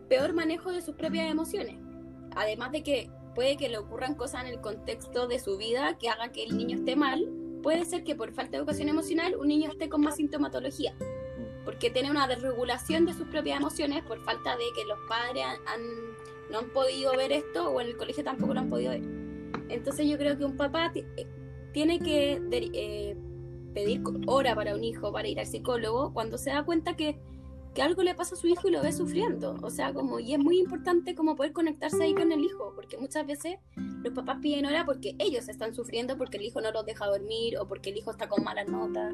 peor 0.10 0.34
manejo 0.34 0.72
de 0.72 0.82
sus 0.82 0.96
propias 0.96 1.32
emociones. 1.32 1.78
Además 2.36 2.72
de 2.72 2.84
que 2.84 3.10
puede 3.34 3.58
que 3.58 3.70
le 3.70 3.78
ocurran 3.78 4.16
cosas 4.16 4.44
en 4.44 4.48
el 4.48 4.62
contexto 4.62 5.28
de 5.28 5.40
su 5.40 5.58
vida 5.58 5.98
que 5.98 6.10
hagan 6.10 6.32
que 6.32 6.44
el 6.44 6.58
niño 6.58 6.78
esté 6.78 6.96
mal, 6.96 7.30
puede 7.64 7.86
ser 7.86 8.04
que 8.04 8.16
por 8.16 8.32
falta 8.32 8.52
de 8.52 8.58
educación 8.58 8.90
emocional 8.90 9.36
un 9.36 9.48
niño 9.48 9.70
esté 9.70 9.90
con 9.90 10.02
más 10.02 10.18
sintomatología 10.18 10.96
porque 11.66 11.90
tiene 11.90 12.10
una 12.10 12.28
desregulación 12.28 13.06
de 13.06 13.14
sus 13.14 13.28
propias 13.28 13.60
emociones 13.60 14.04
por 14.04 14.20
falta 14.24 14.58
de 14.58 14.64
que 14.76 14.86
los 14.86 14.98
padres 15.08 15.46
han 15.68 15.82
no 16.52 16.60
han 16.60 16.70
podido 16.70 17.16
ver 17.16 17.32
esto 17.32 17.70
o 17.70 17.82
en 17.82 17.88
el 17.88 17.98
colegio 17.98 18.24
tampoco 18.24 18.54
lo 18.54 18.60
han 18.60 18.70
podido 18.70 18.92
ver. 18.92 19.02
Entonces 19.70 20.08
yo 20.08 20.18
creo 20.18 20.38
que 20.38 20.44
un 20.44 20.58
papá 20.58 20.92
eh, 20.94 21.28
tiene 21.72 22.00
que 22.00 22.42
eh, 22.52 23.18
pedir 23.74 24.02
hora 24.28 24.54
para 24.54 24.76
un 24.76 24.84
hijo 24.84 25.14
para 25.14 25.28
ir 25.30 25.40
al 25.40 25.48
psicólogo 25.48 26.14
cuando 26.14 26.38
se 26.38 26.50
da 26.50 26.64
cuenta 26.64 26.96
que, 26.96 27.18
que, 27.74 27.82
algo 27.82 28.04
le 28.04 28.16
pasa 28.16 28.36
a 28.36 28.38
su 28.38 28.48
hijo 28.48 28.68
y 28.68 28.72
lo 28.72 28.82
ve 28.82 28.92
sufriendo. 28.92 29.58
O 29.62 29.70
sea, 29.70 29.94
como, 29.94 30.20
y 30.20 30.34
es 30.34 30.40
muy 30.40 30.60
importante 30.60 31.16
como 31.16 31.36
poder 31.36 31.54
conectarse 31.54 32.04
ahí 32.04 32.14
con 32.14 32.32
el 32.32 32.44
hijo, 32.44 32.74
porque 32.76 32.98
muchas 32.98 33.26
veces 33.26 33.58
los 33.76 34.14
papás 34.14 34.38
piden 34.42 34.66
hora 34.66 34.86
porque 34.86 35.16
ellos 35.20 35.48
están 35.50 35.74
sufriendo, 35.74 36.18
porque 36.18 36.38
el 36.38 36.44
hijo 36.44 36.62
no 36.62 36.72
los 36.72 36.86
deja 36.86 37.08
dormir, 37.08 37.58
o 37.58 37.68
porque 37.68 37.90
el 37.92 37.98
hijo 37.98 38.12
está 38.12 38.28
con 38.28 38.44
malas 38.44 38.68
notas, 38.68 39.14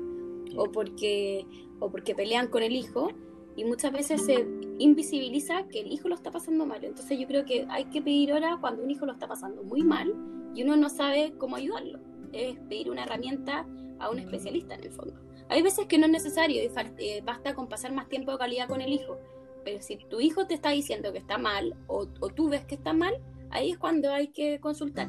o 0.55 0.71
porque, 0.71 1.45
o 1.79 1.89
porque 1.89 2.15
pelean 2.15 2.47
con 2.47 2.63
el 2.63 2.75
hijo 2.75 3.09
y 3.57 3.65
muchas 3.65 3.91
veces 3.91 4.23
se 4.23 4.47
invisibiliza 4.77 5.67
que 5.67 5.81
el 5.81 5.91
hijo 5.91 6.07
lo 6.07 6.15
está 6.15 6.29
pasando 6.29 6.65
mal. 6.67 6.83
Entonces 6.83 7.19
yo 7.19 7.27
creo 7.27 7.43
que 7.43 7.65
hay 7.69 7.85
que 7.85 8.03
pedir 8.03 8.31
hora 8.31 8.57
cuando 8.61 8.83
un 8.83 8.91
hijo 8.91 9.07
lo 9.07 9.13
está 9.13 9.27
pasando 9.27 9.63
muy 9.63 9.81
mal 9.81 10.13
y 10.53 10.63
uno 10.63 10.77
no 10.77 10.89
sabe 10.89 11.33
cómo 11.39 11.55
ayudarlo. 11.55 11.99
Es 12.33 12.57
pedir 12.69 12.91
una 12.91 13.03
herramienta 13.03 13.65
a 13.99 14.11
un 14.11 14.19
especialista 14.19 14.75
en 14.75 14.83
el 14.83 14.91
fondo. 14.91 15.26
Hay 15.49 15.61
veces 15.61 15.85
que 15.85 15.97
no 15.97 16.05
es 16.05 16.11
necesario 16.11 16.61
y 16.61 16.69
eh, 16.97 17.21
basta 17.23 17.53
con 17.53 17.67
pasar 17.67 17.93
más 17.93 18.09
tiempo 18.09 18.31
de 18.31 18.37
calidad 18.37 18.67
con 18.67 18.81
el 18.81 18.91
hijo. 18.91 19.17
Pero 19.63 19.81
si 19.81 19.97
tu 19.97 20.19
hijo 20.19 20.47
te 20.47 20.53
está 20.53 20.69
diciendo 20.71 21.11
que 21.11 21.19
está 21.19 21.37
mal 21.37 21.75
o, 21.87 22.07
o 22.19 22.29
tú 22.29 22.49
ves 22.49 22.65
que 22.65 22.75
está 22.75 22.93
mal, 22.93 23.15
ahí 23.49 23.71
es 23.71 23.77
cuando 23.77 24.11
hay 24.11 24.27
que 24.29 24.59
consultar. 24.59 25.07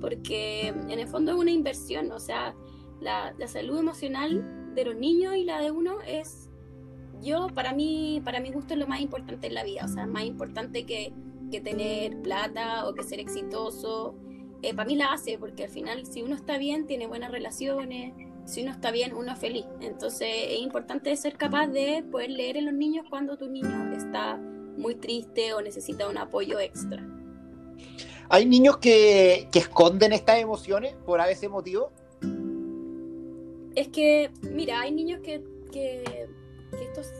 Porque 0.00 0.68
en 0.68 0.90
el 0.90 1.08
fondo 1.08 1.32
es 1.32 1.38
una 1.38 1.50
inversión. 1.50 2.10
O 2.12 2.18
sea, 2.18 2.54
la, 3.00 3.34
la 3.38 3.48
salud 3.48 3.78
emocional 3.78 4.74
de 4.74 4.84
los 4.84 4.96
niños 4.96 5.36
y 5.36 5.44
la 5.44 5.60
de 5.60 5.70
uno 5.70 6.00
es 6.06 6.50
yo, 7.22 7.48
para 7.54 7.72
mí, 7.72 8.22
para 8.24 8.40
mi 8.40 8.50
gusto 8.50 8.74
es 8.74 8.80
lo 8.80 8.86
más 8.86 9.00
importante 9.00 9.46
en 9.48 9.54
la 9.54 9.64
vida, 9.64 9.82
o 9.84 9.88
sea, 9.88 10.06
más 10.06 10.24
importante 10.24 10.86
que, 10.86 11.12
que 11.50 11.60
tener 11.60 12.20
plata 12.22 12.88
o 12.88 12.94
que 12.94 13.02
ser 13.02 13.20
exitoso. 13.20 14.14
Eh, 14.62 14.74
para 14.74 14.86
mí 14.86 14.96
la 14.96 15.12
hace, 15.12 15.38
porque 15.38 15.64
al 15.64 15.70
final 15.70 16.06
si 16.06 16.22
uno 16.22 16.34
está 16.34 16.58
bien, 16.58 16.86
tiene 16.86 17.06
buenas 17.06 17.30
relaciones, 17.30 18.14
si 18.44 18.62
uno 18.62 18.72
está 18.72 18.90
bien, 18.90 19.14
uno 19.14 19.32
es 19.32 19.38
feliz. 19.38 19.64
Entonces 19.80 20.28
es 20.48 20.60
importante 20.60 21.14
ser 21.16 21.36
capaz 21.36 21.68
de 21.68 22.04
poder 22.10 22.30
leer 22.30 22.56
en 22.56 22.66
los 22.66 22.74
niños 22.74 23.06
cuando 23.08 23.36
tu 23.36 23.48
niño 23.48 23.92
está 23.92 24.36
muy 24.36 24.94
triste 24.94 25.52
o 25.54 25.60
necesita 25.60 26.08
un 26.08 26.18
apoyo 26.18 26.58
extra. 26.58 27.06
¿Hay 28.28 28.46
niños 28.46 28.78
que, 28.78 29.48
que 29.50 29.58
esconden 29.58 30.12
estas 30.12 30.38
emociones 30.38 30.94
por 31.04 31.20
a 31.20 31.30
ese 31.30 31.48
motivo? 31.48 31.92
Es 33.74 33.88
que, 33.88 34.30
mira, 34.42 34.80
hay 34.80 34.92
niños 34.92 35.20
que, 35.20 35.42
que 35.72 36.28
que 36.76 36.84
estos 36.84 37.12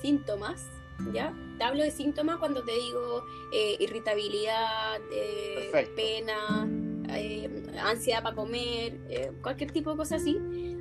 síntomas, 0.00 0.66
¿ya? 1.12 1.34
Te 1.58 1.64
hablo 1.64 1.82
de 1.82 1.90
síntomas 1.90 2.38
cuando 2.38 2.62
te 2.62 2.72
digo 2.72 3.24
eh, 3.52 3.76
irritabilidad, 3.80 5.00
eh, 5.12 5.88
pena, 5.96 6.68
eh, 7.10 7.48
ansiedad 7.80 8.22
para 8.22 8.36
comer, 8.36 8.98
eh, 9.08 9.32
cualquier 9.42 9.72
tipo 9.72 9.90
de 9.90 9.96
cosa 9.96 10.16
así. 10.16 10.36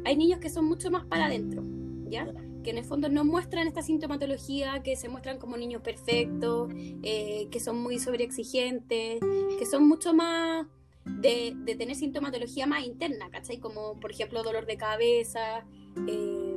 Hay 0.07 0.15
niños 0.15 0.39
que 0.39 0.49
son 0.49 0.63
mucho 0.63 0.89
más 0.89 1.03
para 1.03 1.25
adentro, 1.25 1.65
¿ya? 2.05 2.33
Que 2.63 2.69
en 2.69 2.77
el 2.77 2.85
fondo 2.85 3.09
no 3.09 3.25
muestran 3.25 3.67
esta 3.67 3.81
sintomatología, 3.81 4.81
que 4.81 4.95
se 4.95 5.09
muestran 5.09 5.37
como 5.37 5.57
niños 5.57 5.81
perfectos, 5.81 6.71
que 7.03 7.59
son 7.59 7.81
muy 7.81 7.99
sobreexigentes, 7.99 9.19
que 9.59 9.65
son 9.69 9.85
mucho 9.85 10.13
más 10.13 10.65
de, 11.03 11.51
de, 11.57 11.75
tener 11.75 11.97
sintomatología 11.97 12.65
más 12.67 12.85
interna, 12.85 13.29
¿cachai? 13.29 13.59
Como 13.59 13.99
por 13.99 14.11
ejemplo 14.11 14.43
dolor 14.43 14.65
de 14.65 14.77
cabeza, 14.77 15.65
eh, 16.07 16.55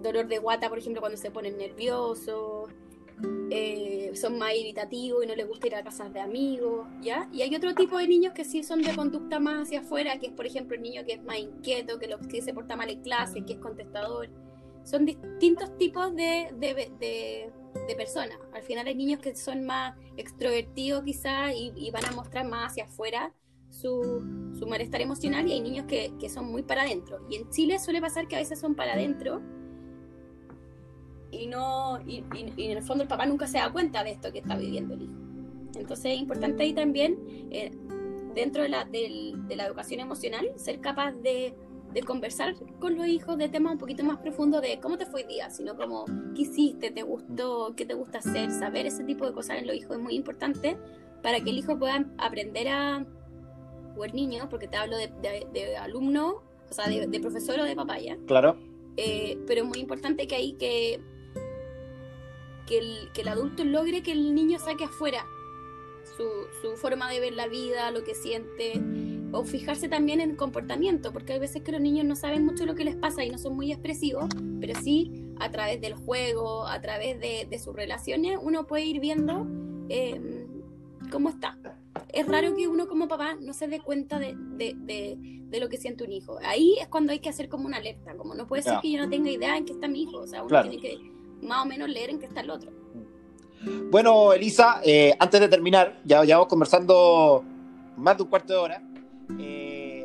dolor 0.00 0.28
de 0.28 0.38
guata, 0.38 0.68
por 0.68 0.78
ejemplo, 0.78 1.00
cuando 1.00 1.18
se 1.18 1.32
ponen 1.32 1.58
nerviosos, 1.58 2.70
eh, 3.50 4.12
son 4.14 4.38
más 4.38 4.54
irritativos 4.54 5.24
y 5.24 5.26
no 5.26 5.34
les 5.34 5.46
gusta 5.46 5.66
ir 5.66 5.74
a 5.74 5.82
casas 5.82 6.12
de 6.12 6.20
amigos, 6.20 6.86
¿ya? 7.00 7.28
Y 7.32 7.42
hay 7.42 7.54
otro 7.54 7.74
tipo 7.74 7.98
de 7.98 8.06
niños 8.06 8.32
que 8.32 8.44
sí 8.44 8.62
son 8.62 8.82
de 8.82 8.94
conducta 8.94 9.40
más 9.40 9.62
hacia 9.62 9.80
afuera, 9.80 10.18
que 10.18 10.26
es, 10.26 10.32
por 10.32 10.46
ejemplo, 10.46 10.76
el 10.76 10.82
niño 10.82 11.04
que 11.04 11.14
es 11.14 11.22
más 11.22 11.38
inquieto, 11.38 11.98
que, 11.98 12.06
lo, 12.06 12.18
que 12.20 12.42
se 12.42 12.54
porta 12.54 12.76
mal 12.76 12.90
en 12.90 13.02
clase, 13.02 13.44
que 13.44 13.54
es 13.54 13.58
contestador. 13.58 14.28
Son 14.84 15.04
distintos 15.04 15.76
tipos 15.78 16.14
de, 16.14 16.48
de, 16.58 16.92
de, 17.00 17.52
de 17.88 17.94
persona. 17.96 18.38
Al 18.54 18.62
final 18.62 18.86
hay 18.86 18.94
niños 18.94 19.20
que 19.20 19.34
son 19.34 19.64
más 19.64 19.96
extrovertidos 20.16 21.02
quizás 21.02 21.52
y, 21.54 21.90
van 21.90 22.04
a 22.04 22.12
mostrar 22.12 22.46
más 22.46 22.70
hacia 22.72 22.84
afuera 22.84 23.32
su, 23.68 24.52
su 24.58 24.66
malestar 24.66 25.00
emocional 25.00 25.46
y 25.48 25.52
hay 25.52 25.60
niños 25.60 25.86
que, 25.86 26.12
que 26.20 26.28
son 26.28 26.50
muy 26.50 26.62
para 26.62 26.82
adentro. 26.82 27.18
Y 27.28 27.36
en 27.36 27.50
Chile 27.50 27.78
suele 27.78 28.00
pasar 28.00 28.28
que 28.28 28.36
a 28.36 28.38
veces 28.38 28.60
son 28.60 28.74
para 28.74 28.92
adentro 28.92 29.42
y 31.30 31.46
no 31.46 32.00
y, 32.06 32.24
en 32.34 32.76
el 32.76 32.82
fondo 32.82 33.02
el 33.02 33.08
papá 33.08 33.26
nunca 33.26 33.46
se 33.46 33.58
da 33.58 33.72
cuenta 33.72 34.04
de 34.04 34.10
esto 34.10 34.32
que 34.32 34.38
está 34.38 34.56
viviendo 34.56 34.94
el 34.94 35.02
hijo. 35.02 35.14
Entonces 35.76 36.12
es 36.12 36.20
importante 36.20 36.62
ahí 36.62 36.72
también, 36.72 37.18
eh, 37.50 37.70
dentro 38.34 38.62
de 38.62 38.68
la, 38.68 38.84
de, 38.84 39.34
la 39.54 39.66
educación 39.66 40.00
emocional, 40.00 40.50
ser 40.56 40.80
capaz 40.80 41.12
de, 41.12 41.54
de, 41.92 42.02
conversar 42.02 42.54
con 42.78 42.96
los 42.96 43.06
hijos 43.06 43.38
de 43.38 43.48
temas 43.48 43.72
un 43.72 43.78
poquito 43.78 44.04
más 44.04 44.18
profundos 44.18 44.62
de 44.62 44.78
cómo 44.80 44.98
te 44.98 45.06
fue 45.06 45.22
el 45.22 45.28
día, 45.28 45.50
sino 45.50 45.76
como 45.76 46.04
qué 46.34 46.42
hiciste, 46.42 46.90
te 46.90 47.02
gustó, 47.02 47.74
qué 47.76 47.86
te 47.86 47.94
gusta 47.94 48.18
hacer, 48.18 48.50
saber 48.50 48.86
ese 48.86 49.04
tipo 49.04 49.26
de 49.26 49.32
cosas 49.32 49.58
en 49.58 49.66
los 49.66 49.76
hijos 49.76 49.96
es 49.96 50.02
muy 50.02 50.14
importante 50.14 50.76
para 51.22 51.40
que 51.40 51.50
el 51.50 51.58
hijo 51.58 51.78
pueda 51.78 52.04
aprender 52.18 52.68
a, 52.68 53.06
o 53.96 54.04
el 54.04 54.14
niño, 54.14 54.48
porque 54.48 54.68
te 54.68 54.76
hablo 54.76 54.96
de, 54.96 55.10
de 55.52 55.76
alumno, 55.76 56.42
o 56.70 56.74
sea, 56.74 56.88
de, 56.88 57.20
profesor 57.20 57.60
o 57.60 57.64
de 57.64 57.74
papaya. 57.74 58.16
Claro. 58.26 58.56
Eh, 58.96 59.38
pero 59.46 59.62
es 59.62 59.68
muy 59.68 59.78
importante 59.78 60.26
que 60.26 60.36
ahí 60.36 60.52
que 60.52 61.00
que 62.70 62.78
el, 62.78 63.10
que 63.12 63.22
el 63.22 63.28
adulto 63.28 63.64
logre 63.64 64.00
que 64.02 64.12
el 64.12 64.32
niño 64.32 64.60
saque 64.60 64.84
afuera 64.84 65.26
su, 66.16 66.22
su, 66.62 66.76
forma 66.76 67.10
de 67.10 67.18
ver 67.18 67.32
la 67.32 67.48
vida, 67.48 67.90
lo 67.90 68.04
que 68.04 68.14
siente, 68.14 68.80
o 69.32 69.42
fijarse 69.44 69.88
también 69.88 70.20
en 70.20 70.36
comportamiento, 70.36 71.12
porque 71.12 71.32
hay 71.32 71.40
veces 71.40 71.62
que 71.62 71.72
los 71.72 71.80
niños 71.80 72.06
no 72.06 72.14
saben 72.14 72.44
mucho 72.44 72.66
lo 72.66 72.76
que 72.76 72.84
les 72.84 72.94
pasa 72.94 73.24
y 73.24 73.30
no 73.30 73.38
son 73.38 73.56
muy 73.56 73.72
expresivos, 73.72 74.26
pero 74.60 74.80
sí 74.80 75.26
a 75.40 75.50
través 75.50 75.80
del 75.80 75.94
juego, 75.94 76.66
a 76.66 76.80
través 76.80 77.18
de, 77.18 77.48
de 77.50 77.58
sus 77.58 77.74
relaciones, 77.74 78.38
uno 78.40 78.66
puede 78.68 78.84
ir 78.84 79.00
viendo 79.00 79.48
em, 79.88 80.46
cómo 81.10 81.28
está. 81.28 81.58
Es 82.12 82.26
raro 82.26 82.54
que 82.54 82.68
uno 82.68 82.86
como 82.86 83.08
papá 83.08 83.34
no 83.40 83.52
se 83.52 83.66
dé 83.66 83.80
cuenta 83.80 84.20
de, 84.20 84.36
de, 84.36 84.74
de, 84.78 85.60
lo 85.60 85.68
que 85.68 85.76
siente 85.76 86.04
un 86.04 86.12
hijo. 86.12 86.38
Ahí 86.44 86.76
es 86.80 86.86
cuando 86.86 87.10
hay 87.12 87.18
que 87.18 87.30
hacer 87.30 87.48
como 87.48 87.66
una 87.66 87.78
alerta, 87.78 88.16
como 88.16 88.34
no 88.34 88.46
puede 88.46 88.62
ser 88.62 88.78
que 88.80 88.92
yo 88.92 88.98
no 88.98 89.08
tenga 89.08 89.30
idea 89.30 89.56
en 89.56 89.64
qué 89.64 89.72
está 89.72 89.88
mi 89.88 90.02
hijo, 90.02 90.18
o 90.18 90.26
sea, 90.28 90.44
uno 90.44 90.62
tiene 90.62 90.78
que 90.78 91.19
más 91.42 91.64
o 91.64 91.66
menos 91.66 91.88
leer 91.88 92.10
en 92.10 92.18
qué 92.18 92.26
está 92.26 92.40
el 92.40 92.50
otro. 92.50 92.70
Bueno, 93.90 94.32
Elisa, 94.32 94.80
eh, 94.84 95.14
antes 95.18 95.40
de 95.40 95.48
terminar, 95.48 96.00
ya 96.04 96.24
llevamos 96.24 96.48
conversando 96.48 97.44
más 97.96 98.16
de 98.16 98.22
un 98.22 98.28
cuarto 98.30 98.52
de 98.54 98.58
hora. 98.58 98.82
Eh, 99.38 100.02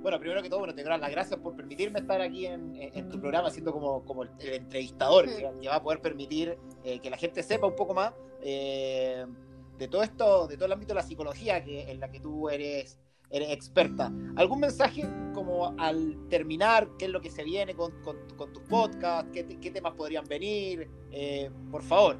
bueno, 0.00 0.20
primero 0.20 0.42
que 0.42 0.48
todo, 0.48 0.60
bueno, 0.60 0.74
te 0.74 0.84
doy 0.84 0.98
las 0.98 1.10
gracias 1.10 1.40
por 1.40 1.56
permitirme 1.56 1.98
estar 1.98 2.20
aquí 2.20 2.46
en, 2.46 3.08
tu 3.08 3.18
programa, 3.18 3.50
siendo 3.50 3.72
como, 3.72 4.04
como 4.04 4.22
el, 4.22 4.30
entrevistador, 4.38 5.26
que, 5.26 5.68
va 5.68 5.76
a 5.76 5.82
poder 5.82 6.00
permitir 6.00 6.56
eh, 6.84 7.00
que 7.00 7.10
la 7.10 7.16
gente 7.16 7.42
sepa 7.42 7.66
un 7.66 7.74
poco 7.74 7.94
más 7.94 8.12
de 8.40 9.88
todo 9.90 10.02
esto, 10.02 10.46
de 10.46 10.56
todo 10.56 10.66
el 10.66 10.72
ámbito 10.72 10.90
de 10.90 11.00
la 11.00 11.02
psicología 11.02 11.64
que, 11.64 11.90
en 11.90 11.98
la 11.98 12.10
que 12.10 12.20
tú 12.20 12.48
eres 12.48 12.98
eres 13.34 13.50
experta. 13.50 14.12
¿Algún 14.36 14.60
mensaje 14.60 15.04
como 15.34 15.74
al 15.76 16.16
terminar? 16.28 16.88
¿Qué 16.98 17.06
es 17.06 17.10
lo 17.10 17.20
que 17.20 17.30
se 17.30 17.42
viene 17.42 17.74
con, 17.74 17.90
con, 18.02 18.16
con 18.36 18.52
tus 18.52 18.62
podcasts? 18.62 19.28
¿Qué, 19.32 19.70
temas 19.72 19.94
podrían 19.94 20.24
venir? 20.24 20.88
Eh, 21.10 21.50
por 21.68 21.82
favor. 21.82 22.16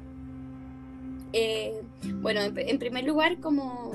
Eh, 1.31 1.81
bueno, 2.15 2.41
en, 2.41 2.79
primer 2.79 3.05
lugar, 3.05 3.39
como 3.39 3.93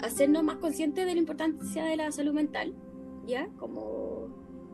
hacernos 0.00 0.42
más 0.42 0.56
conscientes 0.56 1.04
de 1.04 1.12
la 1.12 1.20
importancia 1.20 1.84
de 1.84 1.96
la 1.96 2.10
salud 2.12 2.32
mental, 2.32 2.74
¿ya? 3.26 3.48
Como 3.58 4.28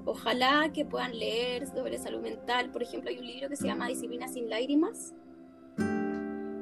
ojalá 0.04 0.70
que 0.72 0.84
puedan 0.84 1.18
leer 1.18 1.66
sobre 1.66 1.98
salud 1.98 2.20
mental. 2.20 2.70
Por 2.70 2.84
ejemplo, 2.84 3.10
hay 3.10 3.18
un 3.18 3.26
libro 3.26 3.48
que 3.48 3.56
se 3.56 3.66
llama 3.66 3.88
Disciplina 3.88 4.28
sin 4.28 4.48
lágrimas, 4.48 5.12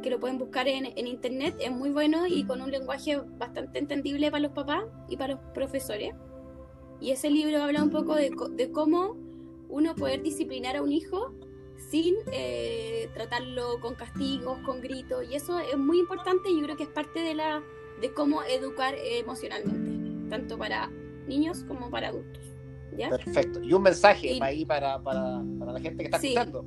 que 0.09 0.15
lo 0.15 0.21
pueden 0.21 0.39
buscar 0.39 0.67
en, 0.69 0.87
en, 0.87 1.07
internet, 1.07 1.55
es 1.61 1.71
muy 1.71 1.91
bueno 1.91 2.27
y 2.27 2.45
con 2.45 2.63
un 2.63 2.71
lenguaje 2.71 3.21
bastante 3.37 3.79
entendible 3.79 4.31
para 4.31 4.41
los 4.41 4.53
papás 4.53 4.85
y 5.07 5.19
para 5.19 5.35
los 5.35 5.43
profesores. 5.53 6.15
Y 6.99 7.11
ese 7.11 7.29
libro 7.31 7.63
habla 7.63 7.83
un 7.83 7.91
poco 7.91 8.15
de, 8.15 8.31
de 8.53 8.73
cómo 8.73 9.17
uno 9.69 9.95
poder 9.95 10.23
disciplinar 10.23 10.77
a 10.77 10.83
un 10.83 10.93
hijo 10.93 11.35
sin 11.91 12.15
eh, 12.33 13.11
tratarlo 13.13 13.81
con 13.81 13.97
castigos, 13.97 14.59
con 14.61 14.81
gritos, 14.81 15.27
y 15.31 15.35
eso 15.35 15.59
es 15.59 15.77
muy 15.77 15.99
importante 15.99 16.49
y 16.49 16.57
yo 16.57 16.63
creo 16.63 16.77
que 16.77 16.85
es 16.85 16.89
parte 16.89 17.21
de, 17.21 17.35
la, 17.35 17.63
de 18.01 18.13
cómo 18.15 18.43
educar 18.45 18.95
emocionalmente, 18.99 20.31
tanto 20.31 20.57
para 20.57 20.91
niños 21.27 21.65
como 21.65 21.91
para 21.91 22.09
adultos. 22.09 22.45
¿ya? 22.97 23.11
Perfecto. 23.11 23.63
Y 23.63 23.75
un 23.75 23.83
mensaje 23.83 24.39
ahí 24.41 24.65
para, 24.65 25.03
para, 25.03 25.43
para, 25.59 25.73
la 25.73 25.81
gente 25.81 25.99
que 25.99 26.05
está 26.07 26.17
escuchando 26.17 26.65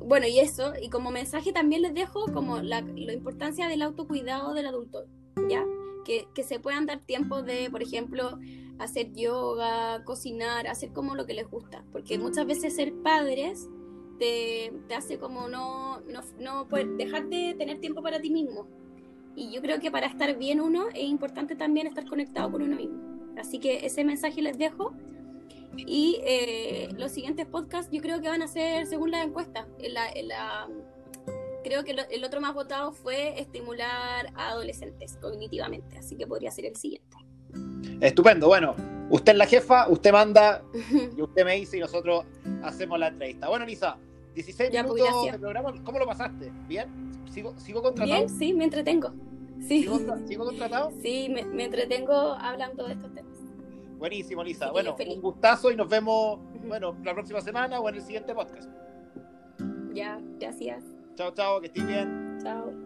bueno, 0.00 0.26
y 0.26 0.38
eso, 0.38 0.72
y 0.80 0.88
como 0.88 1.10
mensaje 1.10 1.52
también 1.52 1.82
les 1.82 1.94
dejo 1.94 2.26
como 2.32 2.58
la, 2.58 2.80
importancia 2.80 3.68
del 3.68 3.82
autocuidado 3.82 4.54
del 4.54 4.66
adulto, 4.66 5.04
¿ya? 5.48 5.64
Que, 6.04 6.28
que, 6.34 6.44
se 6.44 6.60
puedan 6.60 6.86
dar 6.86 7.00
tiempos 7.00 7.44
de, 7.44 7.68
por 7.70 7.82
ejemplo, 7.82 8.38
hacer 8.78 9.12
yoga, 9.12 10.04
cocinar, 10.04 10.66
hacer 10.68 10.92
como 10.92 11.14
lo 11.14 11.26
que 11.26 11.34
les 11.34 11.50
gusta, 11.50 11.84
porque 11.92 12.18
muchas 12.18 12.46
veces 12.46 12.76
ser 12.76 12.94
padres 13.02 13.68
te, 14.18 14.72
te 14.88 14.94
hace 14.94 15.18
como 15.18 15.48
no, 15.48 16.00
no, 16.02 16.20
no 16.38 16.68
poder 16.68 16.88
dejar 16.96 17.28
de 17.28 17.54
tener 17.58 17.80
tiempo 17.80 18.02
para 18.02 18.20
ti 18.20 18.30
mismo. 18.30 18.66
Y 19.34 19.52
yo 19.52 19.60
creo 19.60 19.80
que 19.80 19.90
para 19.90 20.06
estar 20.06 20.36
bien 20.38 20.60
uno 20.60 20.88
es 20.94 21.04
importante 21.04 21.56
también 21.56 21.86
estar 21.86 22.06
conectado 22.06 22.50
con 22.50 22.62
uno 22.62 22.76
mismo. 22.76 23.34
Así 23.36 23.58
que 23.58 23.84
ese 23.84 24.04
mensaje 24.04 24.40
les 24.40 24.56
dejo 24.56 24.94
y 25.76 26.20
eh, 26.24 26.88
los 26.96 27.12
siguientes 27.12 27.46
podcasts 27.46 27.90
yo 27.92 28.00
creo 28.00 28.20
que 28.20 28.28
van 28.28 28.42
a 28.42 28.48
ser 28.48 28.86
según 28.86 29.10
la 29.10 29.22
encuesta. 29.22 29.66
creo 31.64 31.84
que 31.84 31.96
el 32.10 32.24
otro 32.24 32.40
más 32.40 32.54
votado 32.54 32.92
fue 32.92 33.40
estimular 33.40 34.32
a 34.34 34.50
adolescentes 34.50 35.18
cognitivamente, 35.20 35.98
así 35.98 36.16
que 36.16 36.26
podría 36.26 36.50
ser 36.50 36.66
el 36.66 36.76
siguiente. 36.76 37.16
Estupendo, 38.00 38.48
bueno, 38.48 38.74
usted 39.10 39.32
es 39.32 39.38
la 39.38 39.46
jefa, 39.46 39.88
usted 39.88 40.12
manda 40.12 40.62
y 41.16 41.20
usted 41.20 41.44
me 41.44 41.54
dice 41.54 41.78
y 41.78 41.80
nosotros 41.80 42.24
hacemos 42.62 42.98
la 42.98 43.08
entrevista. 43.08 43.48
Bueno, 43.48 43.66
Lisa, 43.66 43.96
16 44.34 44.70
pues, 44.70 44.82
minutos 44.84 45.32
de 45.32 45.38
programa, 45.38 45.74
¿cómo 45.84 45.98
lo 45.98 46.06
pasaste? 46.06 46.52
¿Bien? 46.68 46.88
¿Sigo, 47.30 47.58
sigo 47.58 47.82
contratado? 47.82 48.26
Bien, 48.26 48.38
sí, 48.38 48.52
me 48.52 48.64
entretengo. 48.64 49.12
Sí. 49.60 49.82
¿Sigo, 50.26 50.44
contratado? 50.44 50.92
Sí, 51.02 51.28
me 51.30 51.64
entretengo 51.64 52.14
hablando 52.14 52.86
de 52.86 52.92
estos 52.92 53.14
temas. 53.14 53.35
Buenísimo, 53.98 54.44
Lisa. 54.44 54.70
bueno, 54.70 54.96
un 55.08 55.20
gustazo 55.20 55.70
y 55.70 55.76
nos 55.76 55.88
vemos, 55.88 56.38
bueno, 56.66 56.96
la 57.02 57.14
próxima 57.14 57.40
semana 57.40 57.80
o 57.80 57.88
en 57.88 57.96
el 57.96 58.02
siguiente 58.02 58.34
podcast. 58.34 58.68
Ya, 59.92 60.20
gracias. 60.38 60.84
Chao, 61.14 61.32
chao, 61.32 61.60
que 61.60 61.68
estés 61.68 61.86
bien. 61.86 62.38
Chao. 62.42 62.85